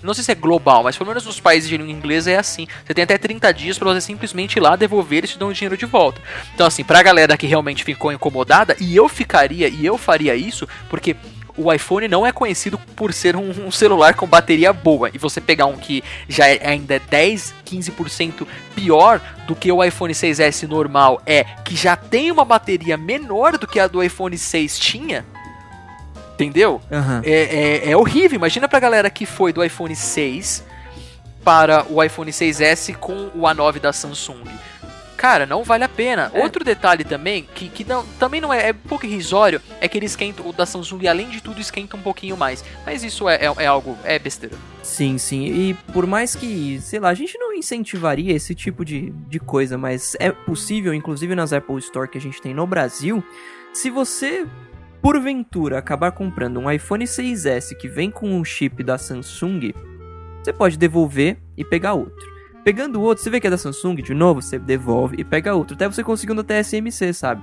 não 0.03 0.13
sei 0.13 0.23
se 0.23 0.31
é 0.31 0.35
global, 0.35 0.83
mas 0.83 0.97
pelo 0.97 1.09
menos 1.09 1.25
nos 1.25 1.39
países 1.39 1.69
de 1.69 1.77
língua 1.77 1.91
inglesa 1.91 2.31
é 2.31 2.37
assim. 2.37 2.67
Você 2.85 2.93
tem 2.93 3.03
até 3.03 3.17
30 3.17 3.53
dias 3.53 3.77
para 3.77 3.93
você 3.93 4.01
simplesmente 4.01 4.57
ir 4.57 4.59
lá 4.59 4.75
devolver 4.75 5.23
e 5.23 5.27
te 5.27 5.37
dão 5.37 5.49
o 5.49 5.53
dinheiro 5.53 5.77
de 5.77 5.85
volta. 5.85 6.21
Então, 6.53 6.67
assim, 6.67 6.83
pra 6.83 7.03
galera 7.03 7.37
que 7.37 7.47
realmente 7.47 7.83
ficou 7.83 8.11
incomodada, 8.11 8.75
e 8.79 8.95
eu 8.95 9.07
ficaria, 9.07 9.67
e 9.67 9.85
eu 9.85 9.97
faria 9.97 10.35
isso, 10.35 10.67
porque 10.89 11.15
o 11.57 11.73
iPhone 11.73 12.07
não 12.07 12.25
é 12.25 12.31
conhecido 12.31 12.77
por 12.95 13.11
ser 13.11 13.35
um, 13.35 13.49
um, 13.65 13.71
celular 13.71 14.13
com 14.13 14.27
bateria 14.27 14.71
boa. 14.71 15.09
E 15.13 15.17
você 15.17 15.41
pegar 15.41 15.65
um 15.65 15.75
que 15.75 16.03
já 16.29 16.47
é, 16.47 16.65
ainda 16.65 16.95
é 16.95 16.99
10, 16.99 17.55
15% 17.65 18.47
pior 18.75 19.19
do 19.47 19.55
que 19.55 19.71
o 19.71 19.83
iPhone 19.83 20.13
6S 20.13 20.67
normal 20.67 21.19
é, 21.25 21.43
que 21.65 21.75
já 21.75 21.95
tem 21.95 22.31
uma 22.31 22.45
bateria 22.45 22.95
menor 22.95 23.57
do 23.57 23.67
que 23.67 23.79
a 23.79 23.87
do 23.87 24.03
iPhone 24.03 24.37
6 24.37 24.77
tinha. 24.77 25.25
Entendeu? 26.37 26.79
Uhum. 26.91 27.21
É, 27.23 27.85
é, 27.87 27.91
é 27.91 27.97
horrível. 27.97 28.35
Imagina 28.35 28.67
pra 28.67 28.79
galera 28.79 29.09
que 29.09 29.25
foi 29.25 29.51
do 29.51 29.63
iPhone 29.63 29.95
6 29.95 30.63
para 31.43 31.85
o 31.89 32.03
iPhone 32.03 32.31
6S 32.31 32.95
com 32.95 33.31
o 33.33 33.41
A9 33.41 33.79
da 33.79 33.91
Samsung 33.91 34.43
cara, 35.17 35.45
não 35.45 35.63
vale 35.63 35.83
a 35.83 35.89
pena. 35.89 36.31
É. 36.33 36.41
Outro 36.41 36.63
detalhe 36.63 37.03
também, 37.03 37.43
que, 37.55 37.67
que 37.67 37.83
não, 37.83 38.05
também 38.19 38.39
não 38.39 38.53
é, 38.53 38.69
é 38.69 38.71
um 38.71 38.87
pouco 38.87 39.05
irrisório, 39.05 39.59
é 39.81 39.87
que 39.87 39.97
ele 39.97 40.05
esquenta, 40.05 40.43
o 40.43 40.53
da 40.53 40.65
Samsung, 40.65 41.07
além 41.07 41.27
de 41.27 41.41
tudo, 41.41 41.59
esquenta 41.59 41.97
um 41.97 42.01
pouquinho 42.01 42.37
mais. 42.37 42.63
Mas 42.85 43.03
isso 43.03 43.27
é, 43.27 43.35
é, 43.35 43.53
é, 43.57 43.65
algo, 43.65 43.97
é 44.03 44.19
besteira. 44.19 44.55
Sim, 44.83 45.17
sim. 45.17 45.45
E 45.45 45.73
por 45.91 46.05
mais 46.05 46.35
que, 46.35 46.79
sei 46.81 46.99
lá, 46.99 47.09
a 47.09 47.13
gente 47.13 47.37
não 47.37 47.51
incentivaria 47.53 48.33
esse 48.33 48.53
tipo 48.53 48.85
de, 48.85 49.09
de 49.27 49.39
coisa, 49.39 49.77
mas 49.77 50.15
é 50.19 50.31
possível, 50.31 50.93
inclusive 50.93 51.35
nas 51.35 51.51
Apple 51.51 51.79
Store 51.79 52.07
que 52.07 52.17
a 52.17 52.21
gente 52.21 52.41
tem 52.41 52.53
no 52.53 52.67
Brasil, 52.67 53.23
se 53.73 53.89
você 53.89 54.45
porventura 55.01 55.77
acabar 55.77 56.11
comprando 56.11 56.59
um 56.59 56.69
iPhone 56.69 57.05
6S 57.05 57.75
que 57.75 57.87
vem 57.87 58.11
com 58.11 58.29
um 58.29 58.43
chip 58.43 58.83
da 58.83 58.97
Samsung, 58.97 59.73
você 60.43 60.53
pode 60.53 60.77
devolver 60.77 61.37
e 61.55 61.63
pegar 61.63 61.93
outro. 61.93 62.37
Pegando 62.63 62.99
o 62.99 63.01
outro, 63.01 63.23
você 63.23 63.29
vê 63.29 63.39
que 63.39 63.47
é 63.47 63.49
da 63.49 63.57
Samsung, 63.57 63.95
de 63.95 64.13
novo, 64.13 64.41
você 64.41 64.59
devolve 64.59 65.15
e 65.19 65.23
pega 65.23 65.55
outro. 65.55 65.75
Até 65.75 65.87
você 65.87 66.03
conseguir 66.03 66.33
no 66.33 66.43
TSMC, 66.43 67.13
sabe? 67.13 67.41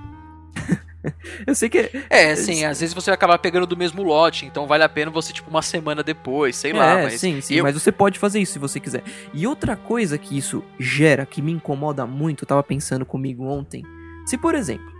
eu 1.46 1.54
sei 1.54 1.68
que. 1.68 1.78
É, 1.78 2.24
é 2.24 2.30
assim, 2.32 2.64
às 2.64 2.80
vezes 2.80 2.94
você 2.94 3.10
vai 3.10 3.14
acabar 3.14 3.38
pegando 3.38 3.66
do 3.66 3.76
mesmo 3.76 4.02
lote, 4.02 4.46
então 4.46 4.66
vale 4.66 4.84
a 4.84 4.88
pena 4.88 5.10
você, 5.10 5.32
tipo, 5.32 5.50
uma 5.50 5.62
semana 5.62 6.02
depois, 6.02 6.56
sei 6.56 6.72
é, 6.72 6.74
lá. 6.74 6.94
Mas 7.02 7.20
sim, 7.20 7.40
sim, 7.40 7.54
eu... 7.54 7.62
mas 7.62 7.74
você 7.74 7.92
pode 7.92 8.18
fazer 8.18 8.40
isso 8.40 8.52
se 8.52 8.58
você 8.58 8.80
quiser. 8.80 9.02
E 9.32 9.46
outra 9.46 9.76
coisa 9.76 10.18
que 10.18 10.36
isso 10.36 10.62
gera, 10.78 11.26
que 11.26 11.42
me 11.42 11.52
incomoda 11.52 12.06
muito, 12.06 12.44
eu 12.44 12.48
tava 12.48 12.62
pensando 12.62 13.04
comigo 13.04 13.44
ontem. 13.44 13.82
Se, 14.26 14.38
por 14.38 14.54
exemplo, 14.54 14.92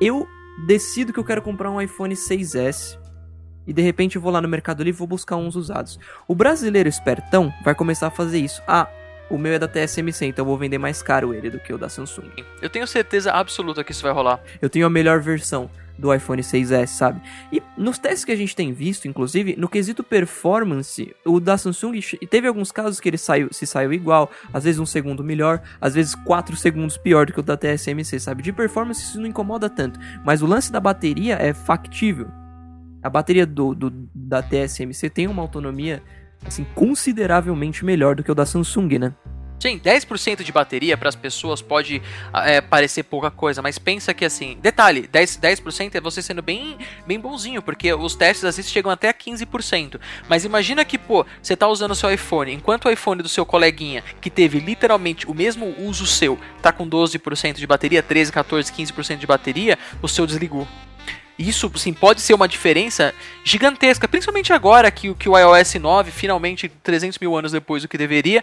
eu 0.00 0.26
decido 0.66 1.12
que 1.12 1.18
eu 1.18 1.24
quero 1.24 1.42
comprar 1.42 1.70
um 1.70 1.80
iPhone 1.80 2.14
6S 2.14 2.98
e 3.66 3.72
de 3.72 3.82
repente 3.82 4.16
eu 4.16 4.22
vou 4.22 4.30
lá 4.30 4.40
no 4.40 4.48
Mercado 4.48 4.82
Livre 4.82 4.96
e 4.96 4.98
vou 4.98 5.08
buscar 5.08 5.36
uns 5.36 5.56
usados. 5.56 5.98
O 6.28 6.34
brasileiro 6.34 6.88
espertão 6.88 7.52
vai 7.64 7.74
começar 7.74 8.08
a 8.08 8.10
fazer 8.10 8.38
isso. 8.38 8.62
Ah, 8.66 8.88
o 9.30 9.38
meu 9.38 9.54
é 9.54 9.58
da 9.58 9.66
TSMC, 9.66 10.26
então 10.26 10.44
eu 10.44 10.48
vou 10.48 10.58
vender 10.58 10.78
mais 10.78 11.02
caro 11.02 11.32
ele 11.32 11.50
do 11.50 11.58
que 11.58 11.72
o 11.72 11.78
da 11.78 11.88
Samsung. 11.88 12.30
Eu 12.60 12.68
tenho 12.68 12.86
certeza 12.86 13.32
absoluta 13.32 13.82
que 13.82 13.92
isso 13.92 14.02
vai 14.02 14.12
rolar. 14.12 14.40
Eu 14.60 14.68
tenho 14.68 14.86
a 14.86 14.90
melhor 14.90 15.20
versão 15.20 15.70
do 15.98 16.12
iPhone 16.12 16.42
6S, 16.42 16.88
sabe? 16.88 17.20
E 17.52 17.62
nos 17.76 17.98
testes 17.98 18.24
que 18.24 18.32
a 18.32 18.36
gente 18.36 18.54
tem 18.54 18.72
visto, 18.72 19.06
inclusive, 19.06 19.56
no 19.56 19.68
quesito 19.68 20.02
performance, 20.02 21.14
o 21.24 21.40
da 21.40 21.56
Samsung 21.56 22.00
teve 22.28 22.48
alguns 22.48 22.72
casos 22.72 23.00
que 23.00 23.08
ele 23.08 23.18
saiu, 23.18 23.48
se 23.52 23.66
saiu 23.66 23.92
igual, 23.92 24.30
às 24.52 24.64
vezes 24.64 24.80
um 24.80 24.86
segundo 24.86 25.22
melhor, 25.22 25.62
às 25.80 25.94
vezes 25.94 26.14
quatro 26.14 26.56
segundos 26.56 26.96
pior 26.96 27.26
do 27.26 27.32
que 27.32 27.40
o 27.40 27.42
da 27.42 27.56
TSMC, 27.56 28.18
sabe? 28.20 28.42
De 28.42 28.52
performance 28.52 29.02
isso 29.02 29.20
não 29.20 29.26
incomoda 29.26 29.70
tanto, 29.70 29.98
mas 30.24 30.42
o 30.42 30.46
lance 30.46 30.72
da 30.72 30.80
bateria 30.80 31.36
é 31.36 31.52
factível. 31.52 32.28
A 33.02 33.10
bateria 33.10 33.46
do, 33.46 33.74
do 33.74 33.90
da 34.14 34.42
TSMC 34.42 35.10
tem 35.10 35.28
uma 35.28 35.42
autonomia 35.42 36.02
assim, 36.46 36.64
consideravelmente 36.74 37.84
melhor 37.84 38.14
do 38.14 38.22
que 38.22 38.30
o 38.30 38.34
da 38.34 38.46
Samsung, 38.46 38.98
né? 38.98 39.14
Sim, 39.58 39.78
10% 39.78 40.42
de 40.42 40.52
bateria 40.52 40.96
para 40.96 41.08
as 41.08 41.16
pessoas 41.16 41.62
pode 41.62 42.02
é, 42.44 42.60
parecer 42.60 43.02
pouca 43.04 43.30
coisa, 43.30 43.62
mas 43.62 43.78
pensa 43.78 44.12
que 44.12 44.24
assim, 44.24 44.58
detalhe, 44.60 45.08
10%, 45.08 45.40
10% 45.40 45.94
é 45.94 46.00
você 46.00 46.20
sendo 46.20 46.42
bem, 46.42 46.76
bem 47.06 47.18
bonzinho, 47.18 47.62
porque 47.62 47.92
os 47.94 48.14
testes 48.14 48.44
às 48.44 48.56
vezes 48.56 48.70
chegam 48.70 48.90
até 48.90 49.08
a 49.08 49.14
15%. 49.14 49.98
Mas 50.28 50.44
imagina 50.44 50.84
que, 50.84 50.98
pô, 50.98 51.24
você 51.40 51.56
tá 51.56 51.66
usando 51.66 51.92
o 51.92 51.94
seu 51.94 52.12
iPhone, 52.12 52.52
enquanto 52.52 52.86
o 52.86 52.90
iPhone 52.90 53.22
do 53.22 53.28
seu 53.28 53.46
coleguinha, 53.46 54.04
que 54.20 54.28
teve 54.28 54.58
literalmente 54.58 55.26
o 55.26 55.32
mesmo 55.32 55.74
uso 55.78 56.06
seu, 56.06 56.38
tá 56.60 56.70
com 56.70 56.86
12% 56.86 57.54
de 57.54 57.66
bateria, 57.66 58.02
13, 58.02 58.32
14, 58.32 58.70
15% 58.70 59.16
de 59.16 59.26
bateria, 59.26 59.78
o 60.02 60.08
seu 60.08 60.26
desligou. 60.26 60.68
Isso, 61.38 61.70
sim, 61.74 61.92
pode 61.92 62.20
ser 62.20 62.32
uma 62.32 62.46
diferença 62.46 63.12
gigantesca, 63.42 64.06
principalmente 64.06 64.52
agora 64.52 64.88
que, 64.90 65.12
que 65.14 65.28
o 65.28 65.36
iOS 65.36 65.74
9, 65.74 66.12
finalmente 66.12 66.68
300 66.68 67.18
mil 67.18 67.36
anos 67.36 67.50
depois 67.50 67.82
do 67.82 67.88
que 67.88 67.98
deveria, 67.98 68.42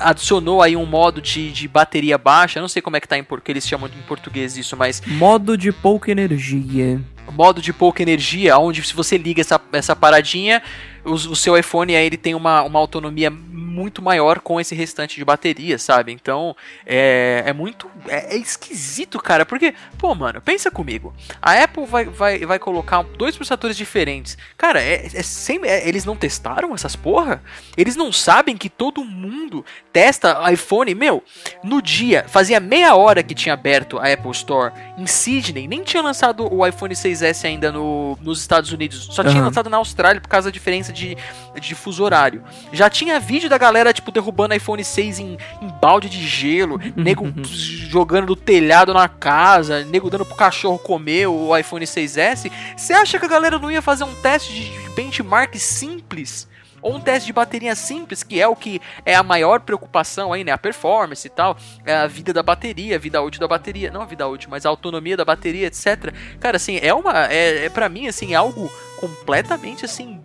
adicionou 0.00 0.62
aí 0.62 0.76
um 0.76 0.86
modo 0.86 1.20
de, 1.20 1.52
de 1.52 1.68
bateria 1.68 2.18
baixa. 2.18 2.58
Eu 2.58 2.62
não 2.62 2.68
sei 2.68 2.82
como 2.82 2.96
é 2.96 3.00
que 3.00 3.08
tá 3.08 3.18
em 3.18 3.24
porque 3.24 3.52
eles 3.52 3.66
chamam 3.66 3.88
em 3.88 4.02
português 4.02 4.56
isso, 4.56 4.76
mas. 4.76 5.00
Modo 5.06 5.56
de 5.56 5.72
pouca 5.72 6.10
energia. 6.10 7.00
Modo 7.32 7.62
de 7.62 7.72
pouca 7.72 8.02
energia, 8.02 8.58
onde 8.58 8.82
se 8.82 8.92
você 8.92 9.16
liga 9.16 9.40
essa, 9.40 9.60
essa 9.72 9.94
paradinha, 9.94 10.60
o, 11.04 11.12
o 11.12 11.36
seu 11.36 11.56
iPhone 11.56 11.94
aí 11.94 12.04
ele 12.04 12.16
tem 12.16 12.34
uma, 12.34 12.62
uma 12.62 12.78
autonomia 12.78 13.30
muito 13.70 14.02
maior 14.02 14.40
com 14.40 14.60
esse 14.60 14.74
restante 14.74 15.16
de 15.16 15.24
bateria, 15.24 15.78
sabe? 15.78 16.12
Então, 16.12 16.56
é, 16.84 17.44
é 17.46 17.52
muito. 17.52 17.90
É, 18.08 18.34
é, 18.34 18.38
esquisito, 18.38 19.18
cara. 19.18 19.46
Porque, 19.46 19.74
pô, 19.96 20.14
mano, 20.14 20.40
pensa 20.40 20.70
comigo. 20.70 21.14
A 21.40 21.52
Apple 21.62 21.86
vai, 21.86 22.04
vai, 22.04 22.38
vai 22.40 22.58
colocar 22.58 23.02
dois 23.02 23.36
processadores 23.36 23.76
diferentes. 23.76 24.36
Cara, 24.58 24.82
é, 24.82 25.06
é 25.06 25.22
sem, 25.22 25.60
é, 25.64 25.88
eles 25.88 26.04
não 26.04 26.16
testaram 26.16 26.74
essas 26.74 26.96
porra? 26.96 27.42
Eles 27.76 27.94
não 27.94 28.12
sabem 28.12 28.56
que 28.56 28.68
todo 28.68 29.04
mundo 29.04 29.64
testa 29.92 30.50
iPhone? 30.52 30.94
Meu, 30.94 31.22
no 31.62 31.80
dia, 31.80 32.24
fazia 32.28 32.58
meia 32.58 32.94
hora 32.96 33.22
que 33.22 33.34
tinha 33.34 33.54
aberto 33.54 33.98
a 33.98 34.12
Apple 34.12 34.32
Store 34.32 34.72
em 34.98 35.06
Sydney, 35.06 35.68
nem 35.68 35.84
tinha 35.84 36.02
lançado 36.02 36.52
o 36.52 36.66
iPhone 36.66 36.94
6S 36.94 37.44
ainda 37.44 37.70
no, 37.70 38.18
nos 38.20 38.40
Estados 38.40 38.72
Unidos. 38.72 39.08
Só 39.12 39.22
uhum. 39.22 39.28
tinha 39.28 39.42
lançado 39.42 39.70
na 39.70 39.76
Austrália 39.76 40.20
por 40.20 40.28
causa 40.28 40.48
da 40.48 40.52
diferença 40.52 40.92
de, 40.92 41.16
de 41.60 41.74
fuso 41.74 42.02
horário. 42.02 42.42
Já 42.72 42.90
tinha 42.90 43.20
vídeo 43.20 43.48
da 43.48 43.59
galera, 43.60 43.92
tipo, 43.92 44.10
derrubando 44.10 44.54
iPhone 44.54 44.82
6 44.82 45.18
em, 45.20 45.38
em 45.62 45.68
balde 45.80 46.08
de 46.08 46.26
gelo, 46.26 46.80
nego 46.96 47.32
jogando 47.44 48.26
do 48.26 48.36
telhado 48.36 48.92
na 48.92 49.08
casa, 49.08 49.84
nego 49.84 50.10
dando 50.10 50.24
pro 50.24 50.34
cachorro 50.34 50.78
comer 50.78 51.28
o 51.28 51.56
iPhone 51.56 51.84
6S. 51.84 52.50
Você 52.76 52.92
acha 52.92 53.18
que 53.18 53.24
a 53.26 53.28
galera 53.28 53.58
não 53.58 53.70
ia 53.70 53.82
fazer 53.82 54.04
um 54.04 54.14
teste 54.16 54.52
de 54.52 54.90
benchmark 54.94 55.54
simples? 55.56 56.48
ou 56.82 56.94
um 56.94 57.00
teste 57.00 57.26
de 57.26 57.32
bateria 57.34 57.74
simples, 57.74 58.22
que 58.22 58.40
é 58.40 58.48
o 58.48 58.56
que 58.56 58.80
é 59.04 59.14
a 59.14 59.22
maior 59.22 59.60
preocupação 59.60 60.32
aí, 60.32 60.42
né? 60.42 60.50
A 60.50 60.56
performance 60.56 61.26
e 61.26 61.30
tal, 61.30 61.54
é 61.84 61.94
a 61.94 62.06
vida 62.06 62.32
da 62.32 62.42
bateria, 62.42 62.96
a 62.96 62.98
vida 62.98 63.20
útil 63.20 63.38
da 63.38 63.46
bateria, 63.46 63.90
não 63.90 64.00
a 64.00 64.06
vida 64.06 64.26
útil, 64.26 64.48
mas 64.50 64.64
a 64.64 64.70
autonomia 64.70 65.14
da 65.14 65.24
bateria, 65.24 65.66
etc. 65.66 66.12
Cara, 66.40 66.56
assim, 66.56 66.78
é 66.80 66.94
uma, 66.94 67.26
é, 67.26 67.66
é 67.66 67.68
para 67.68 67.86
mim, 67.88 68.06
assim, 68.06 68.32
é 68.32 68.36
algo 68.36 68.70
completamente, 68.98 69.84
assim, 69.84 70.20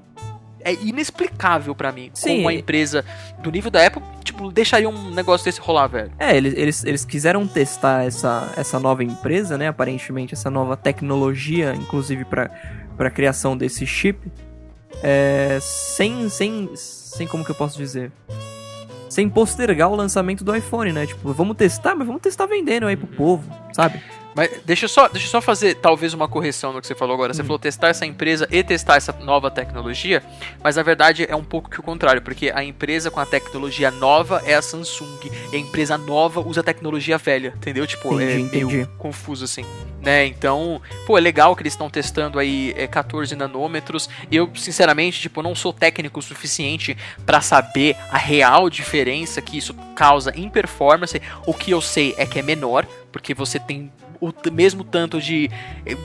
é 0.65 0.73
inexplicável 0.73 1.75
para 1.75 1.91
mim. 1.91 2.09
Sim. 2.13 2.29
Como 2.29 2.41
uma 2.41 2.53
empresa 2.53 3.05
do 3.39 3.51
nível 3.51 3.69
da 3.69 3.85
Apple, 3.85 4.01
tipo, 4.23 4.51
deixaria 4.51 4.89
um 4.89 5.11
negócio 5.11 5.45
desse 5.45 5.61
rolar, 5.61 5.87
velho. 5.87 6.11
É, 6.17 6.35
eles, 6.35 6.53
eles, 6.57 6.83
eles 6.83 7.05
quiseram 7.05 7.47
testar 7.47 8.03
essa, 8.03 8.51
essa 8.57 8.79
nova 8.79 9.03
empresa, 9.03 9.57
né? 9.59 9.67
Aparentemente, 9.67 10.33
essa 10.33 10.49
nova 10.49 10.75
tecnologia, 10.75 11.75
inclusive 11.75 12.25
para 12.25 12.49
a 12.97 13.09
criação 13.11 13.55
desse 13.55 13.85
chip. 13.85 14.19
É, 15.03 15.59
sem, 15.61 16.27
sem, 16.29 16.69
sem 16.73 17.27
como 17.27 17.45
que 17.45 17.51
eu 17.51 17.55
posso 17.55 17.77
dizer? 17.77 18.11
Sem 19.07 19.29
postergar 19.29 19.89
o 19.89 19.95
lançamento 19.95 20.43
do 20.43 20.55
iPhone, 20.55 20.91
né? 20.91 21.05
Tipo, 21.05 21.31
vamos 21.31 21.55
testar, 21.55 21.93
mas 21.93 22.07
vamos 22.07 22.21
testar 22.23 22.47
vendendo 22.47 22.87
aí 22.87 22.97
pro 22.97 23.07
povo, 23.07 23.43
sabe? 23.71 24.01
Mas 24.35 24.49
deixa 24.65 24.85
eu, 24.85 24.89
só, 24.89 25.07
deixa 25.07 25.27
eu 25.27 25.31
só 25.31 25.41
fazer 25.41 25.75
talvez 25.75 26.13
uma 26.13 26.27
correção 26.27 26.73
no 26.73 26.81
que 26.81 26.87
você 26.87 26.93
falou 26.93 27.13
agora. 27.13 27.33
Você 27.33 27.41
hum. 27.41 27.45
falou 27.45 27.57
testar 27.57 27.87
essa 27.87 28.05
empresa 28.05 28.47
e 28.51 28.61
testar 28.63 28.97
essa 28.97 29.13
nova 29.13 29.49
tecnologia, 29.49 30.21
mas 30.61 30.75
na 30.75 30.83
verdade 30.83 31.25
é 31.27 31.35
um 31.35 31.43
pouco 31.43 31.69
que 31.69 31.79
o 31.79 31.83
contrário, 31.83 32.21
porque 32.21 32.51
a 32.53 32.63
empresa 32.63 33.09
com 33.09 33.21
a 33.21 33.25
tecnologia 33.25 33.89
nova 33.89 34.43
é 34.45 34.53
a 34.53 34.61
Samsung 34.61 35.31
e 35.53 35.55
a 35.55 35.59
empresa 35.59 35.97
nova 35.97 36.41
usa 36.41 36.59
a 36.59 36.63
tecnologia 36.63 37.17
velha, 37.17 37.53
entendeu? 37.55 37.87
Tipo, 37.87 38.13
entendi, 38.15 38.33
é 38.33 38.51
meio 38.51 38.67
entendi. 38.69 38.89
confuso 38.97 39.45
assim. 39.45 39.65
Né? 40.01 40.27
Então, 40.27 40.79
pô, 41.07 41.17
é 41.17 41.21
legal 41.21 41.55
que 41.55 41.63
eles 41.63 41.73
estão 41.73 41.89
testando 41.89 42.37
aí 42.37 42.75
é, 42.77 42.85
14 42.85 43.35
nanômetros. 43.35 44.07
Eu, 44.31 44.51
sinceramente, 44.55 45.19
tipo, 45.19 45.41
não 45.41 45.55
sou 45.55 45.73
técnico 45.73 46.19
o 46.19 46.21
suficiente 46.21 46.95
para 47.25 47.41
saber 47.41 47.95
a 48.11 48.17
real 48.17 48.69
diferença 48.69 49.41
que 49.41 49.57
isso 49.57 49.73
causa 49.95 50.31
em 50.35 50.47
performance. 50.47 51.19
O 51.47 51.55
que 51.55 51.71
eu 51.71 51.81
sei 51.81 52.13
é 52.19 52.25
que 52.25 52.37
é 52.37 52.43
menor, 52.43 52.85
porque 53.11 53.33
você 53.33 53.57
tem 53.57 53.91
o 54.19 54.33
mesmo 54.51 54.83
tanto 54.83 55.21
de. 55.21 55.49
Eh, 55.85 55.97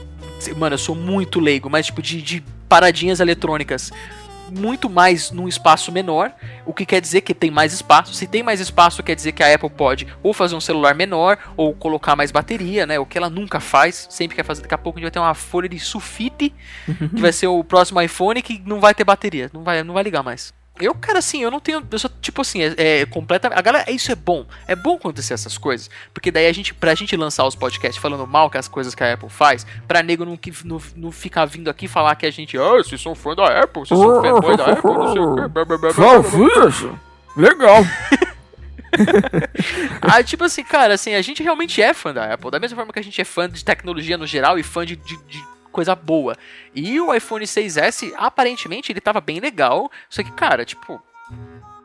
mano, 0.56 0.74
eu 0.74 0.78
sou 0.78 0.94
muito 0.94 1.40
leigo, 1.40 1.68
mas 1.68 1.86
tipo 1.86 2.02
de, 2.02 2.20
de 2.22 2.44
paradinhas 2.68 3.20
eletrônicas 3.20 3.90
muito 4.50 4.90
mais 4.90 5.30
num 5.30 5.48
espaço 5.48 5.92
menor, 5.92 6.32
o 6.66 6.74
que 6.74 6.84
quer 6.84 7.00
dizer 7.00 7.20
que 7.20 7.32
tem 7.32 7.50
mais 7.50 7.72
espaço. 7.72 8.12
Se 8.12 8.26
tem 8.26 8.42
mais 8.42 8.60
espaço, 8.60 9.02
quer 9.02 9.14
dizer 9.14 9.32
que 9.32 9.42
a 9.42 9.54
Apple 9.54 9.70
pode 9.70 10.06
ou 10.22 10.32
fazer 10.32 10.54
um 10.54 10.60
celular 10.60 10.94
menor 10.94 11.38
ou 11.56 11.72
colocar 11.72 12.16
mais 12.16 12.30
bateria, 12.30 12.86
né? 12.86 12.98
O 12.98 13.06
que 13.06 13.16
ela 13.16 13.30
nunca 13.30 13.60
faz, 13.60 14.06
sempre 14.10 14.36
quer 14.36 14.44
fazer. 14.44 14.62
Daqui 14.62 14.74
a 14.74 14.78
pouco 14.78 14.98
a 14.98 15.00
gente 15.00 15.06
vai 15.06 15.12
ter 15.12 15.20
uma 15.20 15.34
folha 15.34 15.68
de 15.68 15.78
sulfite, 15.78 16.52
que 17.14 17.20
vai 17.20 17.32
ser 17.32 17.46
o 17.46 17.62
próximo 17.62 18.00
iPhone 18.00 18.42
que 18.42 18.60
não 18.66 18.80
vai 18.80 18.94
ter 18.94 19.04
bateria, 19.04 19.50
não 19.52 19.62
vai, 19.62 19.82
não 19.82 19.94
vai 19.94 20.02
ligar 20.02 20.22
mais. 20.22 20.52
Eu, 20.80 20.94
cara, 20.94 21.18
assim, 21.18 21.42
eu 21.42 21.50
não 21.50 21.60
tenho. 21.60 21.86
Eu 21.90 21.98
sou, 21.98 22.10
tipo 22.20 22.40
assim, 22.40 22.62
é, 22.62 23.00
é 23.00 23.06
completamente. 23.06 23.58
A 23.58 23.62
galera, 23.62 23.90
isso 23.90 24.10
é 24.10 24.14
bom. 24.14 24.46
É 24.66 24.74
bom 24.74 24.96
acontecer 24.96 25.34
essas 25.34 25.58
coisas. 25.58 25.90
Porque 26.12 26.30
daí 26.30 26.46
a 26.46 26.52
gente, 26.52 26.72
pra 26.72 26.94
gente 26.94 27.16
lançar 27.16 27.46
os 27.46 27.54
podcasts 27.54 28.00
falando 28.00 28.26
mal 28.26 28.50
que 28.50 28.58
as 28.58 28.68
coisas 28.68 28.94
que 28.94 29.02
a 29.02 29.14
Apple 29.14 29.28
faz, 29.28 29.66
pra 29.86 30.02
nego 30.02 30.24
não, 30.24 30.38
não, 30.64 30.82
não 30.96 31.12
ficar 31.12 31.44
vindo 31.44 31.68
aqui 31.68 31.86
falar 31.86 32.14
que 32.16 32.26
a 32.26 32.30
gente. 32.30 32.58
Ah, 32.58 32.76
vocês 32.76 33.00
são 33.00 33.14
fã 33.14 33.34
da 33.34 33.62
Apple, 33.62 33.86
vocês 33.86 33.98
são 33.98 34.22
fã 34.22 34.56
da 34.56 34.72
Apple, 34.72 34.92
não 34.92 35.12
sei 35.12 35.22
o 35.22 35.34
quê. 35.34 35.48
Legal. 37.36 37.80
ah, 40.02 40.22
tipo 40.22 40.44
assim, 40.44 40.64
cara, 40.64 40.94
assim, 40.94 41.14
a 41.14 41.22
gente 41.22 41.42
realmente 41.42 41.80
é 41.80 41.94
fã 41.94 42.12
da 42.12 42.34
Apple. 42.34 42.50
Da 42.50 42.58
mesma 42.58 42.76
forma 42.76 42.92
que 42.92 42.98
a 42.98 43.04
gente 43.04 43.20
é 43.20 43.24
fã 43.24 43.48
de 43.48 43.64
tecnologia 43.64 44.18
no 44.18 44.26
geral 44.26 44.58
e 44.58 44.62
fã 44.62 44.84
de, 44.84 44.96
de, 44.96 45.16
de 45.24 45.44
coisa 45.70 45.94
boa. 45.94 46.36
E 46.74 47.00
o 47.00 47.12
iPhone 47.14 47.44
6S, 47.44 48.12
aparentemente, 48.16 48.92
ele 48.92 49.00
tava 49.00 49.20
bem 49.20 49.40
legal. 49.40 49.90
Só 50.08 50.22
que, 50.22 50.32
cara, 50.32 50.64
tipo. 50.64 51.00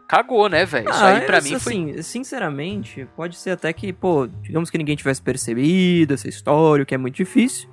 Cagou, 0.07 0.47
né, 0.47 0.65
velho? 0.65 0.87
Isso 0.89 1.03
Ah, 1.03 1.07
aí 1.15 1.21
pra 1.21 1.39
isso, 1.39 1.47
mim 1.53 1.59
foi. 1.59 1.73
assim, 1.73 2.01
sinceramente, 2.03 3.07
pode 3.15 3.35
ser 3.37 3.51
até 3.51 3.73
que, 3.73 3.91
pô, 3.91 4.27
digamos 4.43 4.69
que 4.69 4.77
ninguém 4.77 4.95
tivesse 4.95 5.19
percebido 5.21 6.13
essa 6.13 6.27
história, 6.29 6.83
o 6.83 6.85
que 6.85 6.93
é 6.93 6.97
muito 6.97 7.15
difícil. 7.15 7.67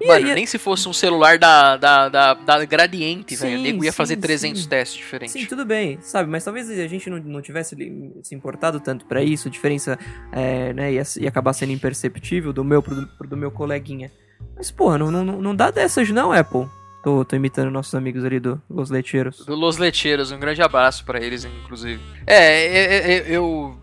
E 0.00 0.06
Mano, 0.06 0.26
aí- 0.28 0.34
nem 0.34 0.46
se 0.46 0.56
fosse 0.56 0.88
um 0.88 0.94
celular 0.94 1.36
da, 1.38 1.76
da, 1.76 2.08
da, 2.08 2.32
da 2.32 2.64
Gradiente, 2.64 3.36
velho. 3.36 3.58
O 3.58 3.62
nego 3.62 3.84
ia 3.84 3.92
fazer 3.92 4.14
sim, 4.14 4.20
300 4.22 4.62
sim. 4.62 4.68
testes 4.70 4.96
diferentes. 4.96 5.32
Sim, 5.34 5.44
tudo 5.44 5.66
bem, 5.66 5.98
sabe? 6.00 6.30
Mas 6.30 6.42
talvez 6.42 6.70
a 6.70 6.86
gente 6.86 7.10
não, 7.10 7.18
não 7.18 7.42
tivesse 7.42 7.76
se 8.22 8.34
importado 8.34 8.80
tanto 8.80 9.04
pra 9.04 9.22
isso, 9.22 9.48
a 9.48 9.50
diferença 9.50 9.98
é, 10.32 10.72
né, 10.72 10.92
ia, 10.94 11.02
ia 11.18 11.28
acabar 11.28 11.52
sendo 11.52 11.72
imperceptível 11.72 12.50
do 12.54 12.64
meu 12.64 12.82
pro, 12.82 13.06
pro 13.08 13.28
do 13.28 13.36
meu 13.36 13.50
coleguinha. 13.50 14.10
Mas, 14.56 14.70
porra, 14.70 14.98
não, 14.98 15.10
não, 15.10 15.24
não 15.24 15.56
dá 15.56 15.70
dessas 15.70 16.10
não, 16.10 16.32
Apple. 16.32 16.66
Tô, 17.02 17.24
tô 17.24 17.34
imitando 17.34 17.70
nossos 17.70 17.94
amigos 17.94 18.24
ali 18.24 18.38
do 18.38 18.60
Los 18.68 18.90
Lecheiros. 18.90 19.44
Do 19.46 19.54
Los 19.54 19.78
Lecheiros, 19.78 20.32
um 20.32 20.38
grande 20.38 20.60
abraço 20.60 21.04
pra 21.04 21.18
eles, 21.18 21.44
inclusive. 21.44 22.00
É, 22.26 22.36
é, 22.36 22.84
é, 22.84 23.12
é, 23.12 23.24
eu. 23.28 23.74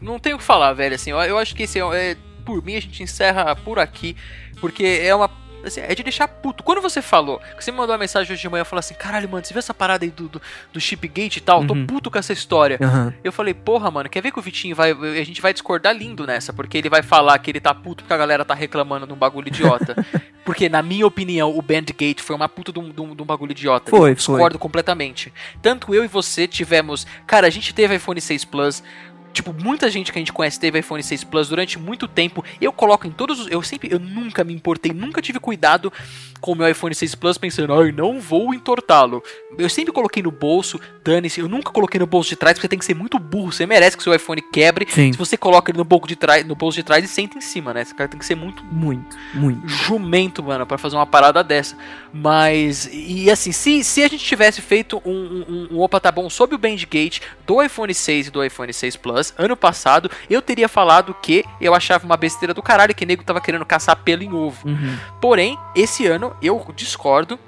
Não 0.00 0.18
tenho 0.18 0.34
o 0.36 0.38
que 0.38 0.44
falar, 0.44 0.72
velho. 0.72 0.94
Assim, 0.94 1.10
eu, 1.10 1.18
eu 1.18 1.38
acho 1.38 1.54
que 1.54 1.62
é, 1.62 2.10
é- 2.10 2.16
Por 2.44 2.64
mim, 2.64 2.74
a 2.74 2.80
gente 2.80 3.02
encerra 3.02 3.54
por 3.54 3.78
aqui. 3.78 4.16
Porque 4.60 4.84
é 4.84 5.14
uma. 5.14 5.30
Assim, 5.68 5.80
é 5.80 5.94
de 5.94 6.02
deixar 6.02 6.26
puto. 6.28 6.62
Quando 6.62 6.80
você 6.80 7.00
falou, 7.02 7.38
que 7.56 7.64
você 7.64 7.70
me 7.70 7.76
mandou 7.78 7.92
uma 7.92 7.98
mensagem 7.98 8.32
hoje 8.32 8.42
de 8.42 8.48
manhã 8.48 8.64
falou 8.64 8.80
assim: 8.80 8.94
caralho, 8.94 9.28
mano, 9.28 9.44
você 9.44 9.52
viu 9.54 9.58
essa 9.58 9.74
parada 9.74 10.04
aí 10.04 10.10
do, 10.10 10.28
do, 10.28 10.42
do 10.72 10.80
Chipgate 10.80 11.38
e 11.38 11.42
tal? 11.42 11.64
Tô 11.66 11.74
Uhum. 11.74 11.86
puto 11.86 12.10
com 12.10 12.18
essa 12.18 12.32
história. 12.32 12.78
Aham. 12.80 13.12
Eu 13.22 13.32
falei, 13.32 13.52
porra, 13.54 13.90
mano, 13.90 14.08
quer 14.08 14.22
ver 14.22 14.30
que 14.32 14.38
o 14.38 14.42
Vitinho 14.42 14.74
vai. 14.76 14.92
A 14.92 15.24
gente 15.24 15.40
vai 15.42 15.52
discordar 15.52 15.94
lindo 15.96 16.26
nessa, 16.26 16.52
porque 16.52 16.78
ele 16.78 16.88
vai 16.88 17.02
falar 17.02 17.38
que 17.38 17.50
ele 17.50 17.60
tá 17.60 17.74
puto 17.74 18.02
porque 18.04 18.14
a 18.14 18.16
galera 18.16 18.44
tá 18.44 18.54
reclamando 18.54 19.06
de 19.06 19.12
um 19.12 19.16
bagulho 19.16 19.48
idiota. 19.48 19.94
porque, 20.44 20.68
na 20.68 20.80
minha 20.82 21.06
opinião, 21.06 21.56
o 21.56 21.60
Bandgate 21.60 22.22
foi 22.22 22.36
uma 22.36 22.48
puta 22.48 22.72
de 22.72 22.78
um, 22.78 22.88
de 22.90 23.00
um- 23.00 23.14
de 23.16 23.22
um 23.22 23.26
bagulho 23.26 23.50
idiota. 23.50 23.90
Foi, 23.90 24.10
eu 24.10 24.14
discordo 24.14 24.58
completamente. 24.58 25.32
Tanto 25.60 25.92
eu 25.94 26.04
e 26.04 26.08
você 26.08 26.46
tivemos. 26.46 27.06
Cara, 27.26 27.46
a 27.46 27.50
gente 27.50 27.74
teve 27.74 27.94
iPhone 27.96 28.20
6 28.20 28.44
Plus. 28.44 28.82
Tipo, 29.36 29.52
muita 29.52 29.90
gente 29.90 30.10
que 30.10 30.18
a 30.18 30.20
gente 30.20 30.32
conhece 30.32 30.58
teve 30.58 30.78
iPhone 30.78 31.02
6 31.02 31.24
Plus 31.24 31.50
durante 31.50 31.78
muito 31.78 32.08
tempo. 32.08 32.42
Eu 32.58 32.72
coloco 32.72 33.06
em 33.06 33.10
todos 33.10 33.38
os. 33.38 33.50
Eu 33.50 33.62
sempre. 33.62 33.92
Eu 33.92 33.98
nunca 33.98 34.42
me 34.42 34.54
importei, 34.54 34.94
nunca 34.94 35.20
tive 35.20 35.38
cuidado 35.38 35.92
com 36.40 36.52
o 36.52 36.54
meu 36.54 36.66
iPhone 36.70 36.94
6 36.94 37.14
Plus 37.16 37.36
pensando, 37.36 37.74
ai, 37.74 37.92
não 37.92 38.18
vou 38.18 38.54
entortá-lo. 38.54 39.22
Eu 39.58 39.68
sempre 39.68 39.92
coloquei 39.92 40.22
no 40.22 40.30
bolso, 40.30 40.80
dane-se. 41.04 41.38
Eu 41.40 41.48
nunca 41.50 41.70
coloquei 41.70 42.00
no 42.00 42.06
bolso 42.06 42.30
de 42.30 42.36
trás, 42.36 42.54
porque 42.54 42.66
tem 42.66 42.78
que 42.78 42.84
ser 42.84 42.94
muito 42.94 43.18
burro. 43.18 43.52
Você 43.52 43.66
merece 43.66 43.94
que 43.94 44.02
seu 44.02 44.14
iPhone 44.14 44.40
quebre. 44.40 44.86
Sim. 44.88 45.12
Se 45.12 45.18
você 45.18 45.36
coloca 45.36 45.70
ele 45.70 45.76
no 45.76 45.84
bolso 45.84 46.06
de 46.06 46.16
trás, 46.16 46.42
no 46.46 46.54
bolso 46.54 46.76
de 46.76 46.82
trás 46.82 47.04
e 47.04 47.08
senta 47.08 47.36
em 47.36 47.42
cima, 47.42 47.74
né? 47.74 47.82
Esse 47.82 47.94
cara 47.94 48.08
tem 48.08 48.18
que 48.18 48.24
ser 48.24 48.36
muito 48.36 48.64
Muito, 48.64 49.16
muito. 49.34 49.68
jumento, 49.68 50.42
mano, 50.42 50.64
pra 50.66 50.78
fazer 50.78 50.96
uma 50.96 51.06
parada 51.06 51.44
dessa. 51.44 51.76
Mas, 52.10 52.88
e 52.90 53.30
assim, 53.30 53.52
se, 53.52 53.84
se 53.84 54.02
a 54.02 54.08
gente 54.08 54.24
tivesse 54.24 54.62
feito 54.62 55.02
um, 55.04 55.44
um, 55.46 55.68
um 55.72 55.80
Opa 55.80 56.00
Tá 56.00 56.10
Bom 56.10 56.30
sobre 56.30 56.54
o 56.54 56.58
Bandgate 56.58 57.20
do 57.46 57.62
iPhone 57.62 57.92
6 57.92 58.28
e 58.28 58.30
do 58.30 58.42
iPhone 58.42 58.72
6 58.72 58.96
Plus 58.96 59.25
ano 59.38 59.56
passado, 59.56 60.10
eu 60.28 60.42
teria 60.42 60.68
falado 60.68 61.14
que 61.22 61.44
eu 61.60 61.74
achava 61.74 62.04
uma 62.04 62.16
besteira 62.16 62.52
do 62.52 62.62
caralho 62.62 62.94
que 62.94 63.06
nego 63.06 63.24
tava 63.24 63.40
querendo 63.40 63.64
caçar 63.64 63.96
pelo 63.96 64.22
em 64.22 64.32
ovo. 64.32 64.68
Uhum. 64.68 64.96
Porém, 65.20 65.58
esse 65.74 66.06
ano 66.06 66.36
eu 66.42 66.64
discordo. 66.74 67.38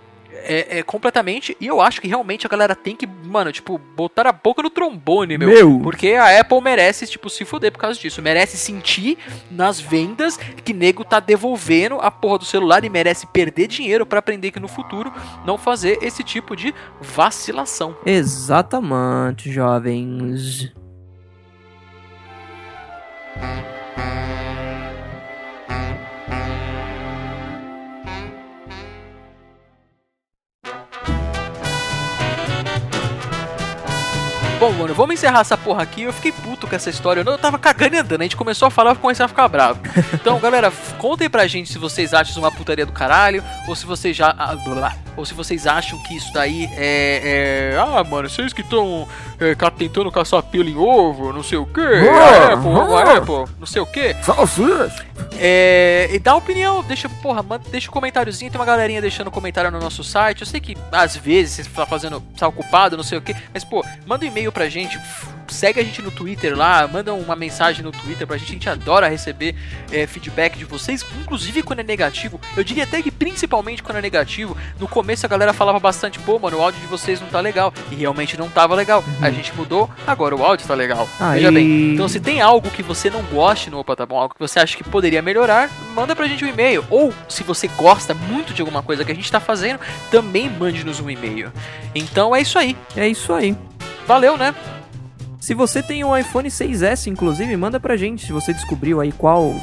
É, 0.41 0.79
é, 0.79 0.83
completamente, 0.85 1.57
e 1.61 1.67
eu 1.67 1.81
acho 1.81 2.01
que 2.01 2.07
realmente 2.07 2.47
a 2.47 2.49
galera 2.49 2.75
tem 2.75 2.95
que, 2.95 3.07
mano, 3.07 3.51
tipo, 3.51 3.77
botar 3.77 4.27
a 4.27 4.33
boca 4.33 4.63
no 4.63 4.71
trombone, 4.71 5.37
meu. 5.37 5.49
Meu. 5.49 5.81
Porque 5.83 6.13
a 6.13 6.41
Apple 6.41 6.61
merece, 6.61 7.07
tipo, 7.09 7.29
se 7.29 7.45
fuder 7.45 7.73
por 7.73 7.81
causa 7.81 7.99
disso. 7.99 8.23
Merece 8.23 8.57
sentir 8.57 9.19
nas 9.51 9.81
vendas 9.81 10.39
que 10.65 10.73
nego 10.73 11.05
tá 11.05 11.19
devolvendo 11.19 11.99
a 12.01 12.11
porra 12.11 12.39
do 12.39 12.45
celular 12.45 12.85
e 12.85 12.89
merece 12.89 13.27
perder 13.27 13.67
dinheiro 13.67 14.07
pra 14.07 14.21
aprender 14.21 14.53
que 14.53 14.61
no 14.61 14.69
futuro 14.69 15.13
não 15.45 15.59
fazer 15.59 15.99
esse 16.03 16.23
tipo 16.23 16.55
de 16.55 16.73
vacilação. 17.01 17.97
Exatamente, 18.07 19.51
jovens. 19.51 20.73
Bye. 23.41 23.78
Bom, 34.59 34.73
mano, 34.73 34.93
vamos 34.93 35.15
encerrar 35.15 35.41
essa 35.41 35.57
porra 35.57 35.85
aqui. 35.85 36.03
Eu 36.03 36.13
fiquei 36.13 36.33
puto 36.33 36.67
com 36.67 36.75
essa 36.75 36.91
história. 36.91 37.23
Eu 37.25 37.39
tava 37.39 37.57
cagando 37.61 37.95
e 37.95 37.99
andando. 37.99 38.23
A 38.23 38.25
gente 38.25 38.37
começou 38.37 38.67
a 38.67 38.71
falar 38.71 38.93
e 38.93 38.97
comecei 38.97 39.25
a 39.25 39.29
ficar 39.29 39.47
bravo. 39.47 39.81
Então, 40.13 40.41
galera, 40.41 40.73
contem 40.99 41.31
pra 41.31 41.47
gente 41.47 41.73
se 41.73 41.79
vocês 41.79 42.13
acham 42.13 42.31
isso 42.33 42.41
uma 42.41 42.51
putaria 42.51 42.85
do 42.85 42.93
caralho. 42.93 43.43
Ou 43.69 43.77
se 43.77 43.87
vocês 43.87 44.17
já. 44.17 44.35
ah, 44.37 44.57
blá, 44.57 44.97
Ou 45.17 45.25
se 45.25 45.33
vocês 45.33 45.67
acham 45.67 45.97
que 46.03 46.17
isso 46.17 46.33
daí 46.33 46.69
é. 46.73 47.75
é 47.75 47.79
ah, 47.79 48.03
mano, 48.03 48.29
vocês 48.29 48.53
que 48.53 48.63
estão 48.63 49.07
é, 49.39 49.55
tentando 49.71 50.11
caçar 50.11 50.43
pelo 50.43 50.69
em 50.69 50.77
ovo, 50.77 51.33
não 51.33 51.43
sei 51.43 51.59
o 51.59 51.67
quê. 51.67 51.81
Ah, 51.81 52.49
A 52.49 52.53
Apple, 52.55 52.71
ah. 52.71 53.17
Apple, 53.19 53.55
não 53.61 53.67
sei 53.67 53.81
o 53.81 53.87
quê. 53.87 54.17
Salsichas. 54.23 54.93
É, 55.41 56.09
e 56.13 56.19
dá 56.19 56.35
opinião, 56.35 56.83
deixa, 56.83 57.09
porra, 57.09 57.43
manda, 57.43 57.65
deixa 57.71 57.89
um 57.89 57.93
comentáriozinho, 57.93 58.51
tem 58.51 58.61
uma 58.61 58.67
galerinha 58.67 59.01
deixando 59.01 59.31
comentário 59.31 59.71
no 59.71 59.79
nosso 59.79 60.03
site. 60.03 60.41
Eu 60.41 60.47
sei 60.47 60.61
que 60.61 60.77
às 60.91 61.17
vezes 61.17 61.67
você 61.67 61.73
tá 61.73 61.87
fazendo, 61.87 62.21
tá 62.37 62.49
ocupado, 62.49 62.97
não 62.97 63.05
sei 63.05 63.19
o 63.19 63.23
que, 63.23 63.35
mas 63.55 63.63
pô, 63.63 63.85
manda 64.05 64.25
um 64.25 64.29
e-mail 64.29 64.48
pra 64.53 64.69
gente, 64.69 64.99
segue 65.49 65.81
a 65.81 65.85
gente 65.85 66.03
no 66.03 66.11
Twitter 66.11 66.57
lá, 66.57 66.87
manda 66.87 67.13
uma 67.15 67.35
mensagem 67.35 67.83
no 67.83 67.91
Twitter 67.91 68.27
pra 68.27 68.37
gente, 68.37 68.51
a 68.51 68.53
gente 68.53 68.69
adora 68.69 69.09
receber 69.09 69.55
é, 69.91 70.07
feedback 70.07 70.59
de 70.59 70.65
vocês, 70.65 71.05
inclusive 71.21 71.63
quando 71.63 71.81
é 71.81 71.83
negativo. 71.83 72.41
Eu 72.57 72.65
diria 72.65 72.85
até 72.85 73.03
que 73.03 73.11
principalmente 73.11 73.83
quando 73.83 73.99
é 73.99 74.03
negativo, 74.03 74.57
no 74.79 74.87
começo 74.87 75.25
a 75.25 75.29
galera 75.29 75.53
falava 75.53 75.79
bastante, 75.79 76.19
pô, 76.19 76.39
mano, 76.39 76.59
o 76.59 76.63
áudio 76.63 76.81
de 76.81 76.87
vocês 76.87 77.21
não 77.21 77.29
tá 77.29 77.41
legal, 77.41 77.73
e 77.91 77.95
realmente 77.95 78.37
não 78.37 78.49
tava 78.49 78.75
legal. 78.75 79.03
A 79.21 79.31
gente 79.31 79.55
mudou, 79.55 79.91
agora 80.07 80.35
o 80.37 80.45
áudio 80.45 80.67
tá 80.67 80.75
legal. 80.75 81.09
Aí. 81.19 81.39
Veja 81.39 81.53
bem, 81.53 81.95
então 81.95 82.09
se 82.09 82.21
tem 82.21 82.41
algo 82.41 82.71
que 82.71 82.83
você 82.83 83.11
não 83.11 83.23
goste 83.23 83.71
no 83.71 83.79
Opa 83.79 83.97
Tá 83.97 84.07
Bom, 84.07 84.19
algo 84.19 84.35
que 84.35 84.41
você 84.41 84.59
acha 84.61 84.77
que 84.77 84.85
poderia 84.85 85.23
melhorar, 85.23 85.71
manda 85.95 86.15
pra 86.15 86.27
gente 86.27 86.45
um 86.45 86.49
e-mail. 86.49 86.85
Ou 86.91 87.13
se 87.29 87.43
você 87.43 87.69
gosta 87.69 88.15
muito 88.15 88.53
de 88.53 88.63
alguma 88.63 88.83
coisa 88.83 89.05
que 89.05 89.13
a 89.13 89.15
gente 89.15 89.31
tá 89.31 89.41
fazendo, 89.41 89.81
também 90.11 90.49
mande-nos 90.49 91.01
um 91.01 91.11
e-mail. 91.11 91.53
Então 91.95 92.35
é 92.35 92.41
isso 92.41 92.59
aí. 92.59 92.77
É 92.97 93.09
isso 93.09 93.33
aí. 93.33 93.57
Valeu, 94.09 94.39
né? 94.39 94.55
Se 95.39 95.53
você 95.53 95.83
tem 95.83 96.03
um 96.03 96.17
iPhone 96.17 96.49
6S, 96.49 97.09
inclusive, 97.09 97.55
manda 97.59 97.79
pra 97.79 97.95
gente 97.95 98.25
se 98.25 98.33
você 98.33 98.55
descobriu 98.55 99.03
aí 99.03 99.13
qual 99.13 99.55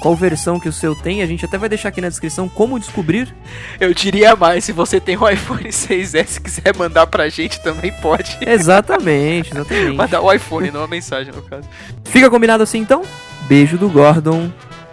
qual 0.00 0.14
versão 0.14 0.60
que 0.60 0.68
o 0.68 0.72
seu 0.72 0.94
tem. 0.94 1.20
A 1.20 1.26
gente 1.26 1.44
até 1.44 1.58
vai 1.58 1.68
deixar 1.68 1.88
aqui 1.88 2.00
na 2.00 2.08
descrição 2.08 2.48
como 2.48 2.78
descobrir. 2.78 3.34
Eu 3.80 3.92
diria 3.92 4.36
mais, 4.36 4.62
se 4.64 4.70
você 4.70 5.00
tem 5.00 5.16
um 5.18 5.28
iPhone 5.28 5.64
6S 5.64 6.36
e 6.36 6.40
quiser 6.40 6.76
mandar 6.76 7.08
pra 7.08 7.28
gente, 7.28 7.60
também 7.60 7.92
pode. 8.00 8.38
Exatamente, 8.40 9.50
exatamente. 9.50 9.96
Mandar 9.98 10.20
o 10.20 10.32
iPhone, 10.32 10.70
não 10.70 10.84
a 10.84 10.86
mensagem, 10.86 11.32
no 11.34 11.42
caso. 11.42 11.68
Fica 12.04 12.30
combinado 12.30 12.62
assim 12.62 12.78
então? 12.78 13.02
Beijo 13.48 13.76
do 13.76 13.88
Gordon. 13.90 14.48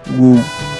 Uh. 0.09 0.74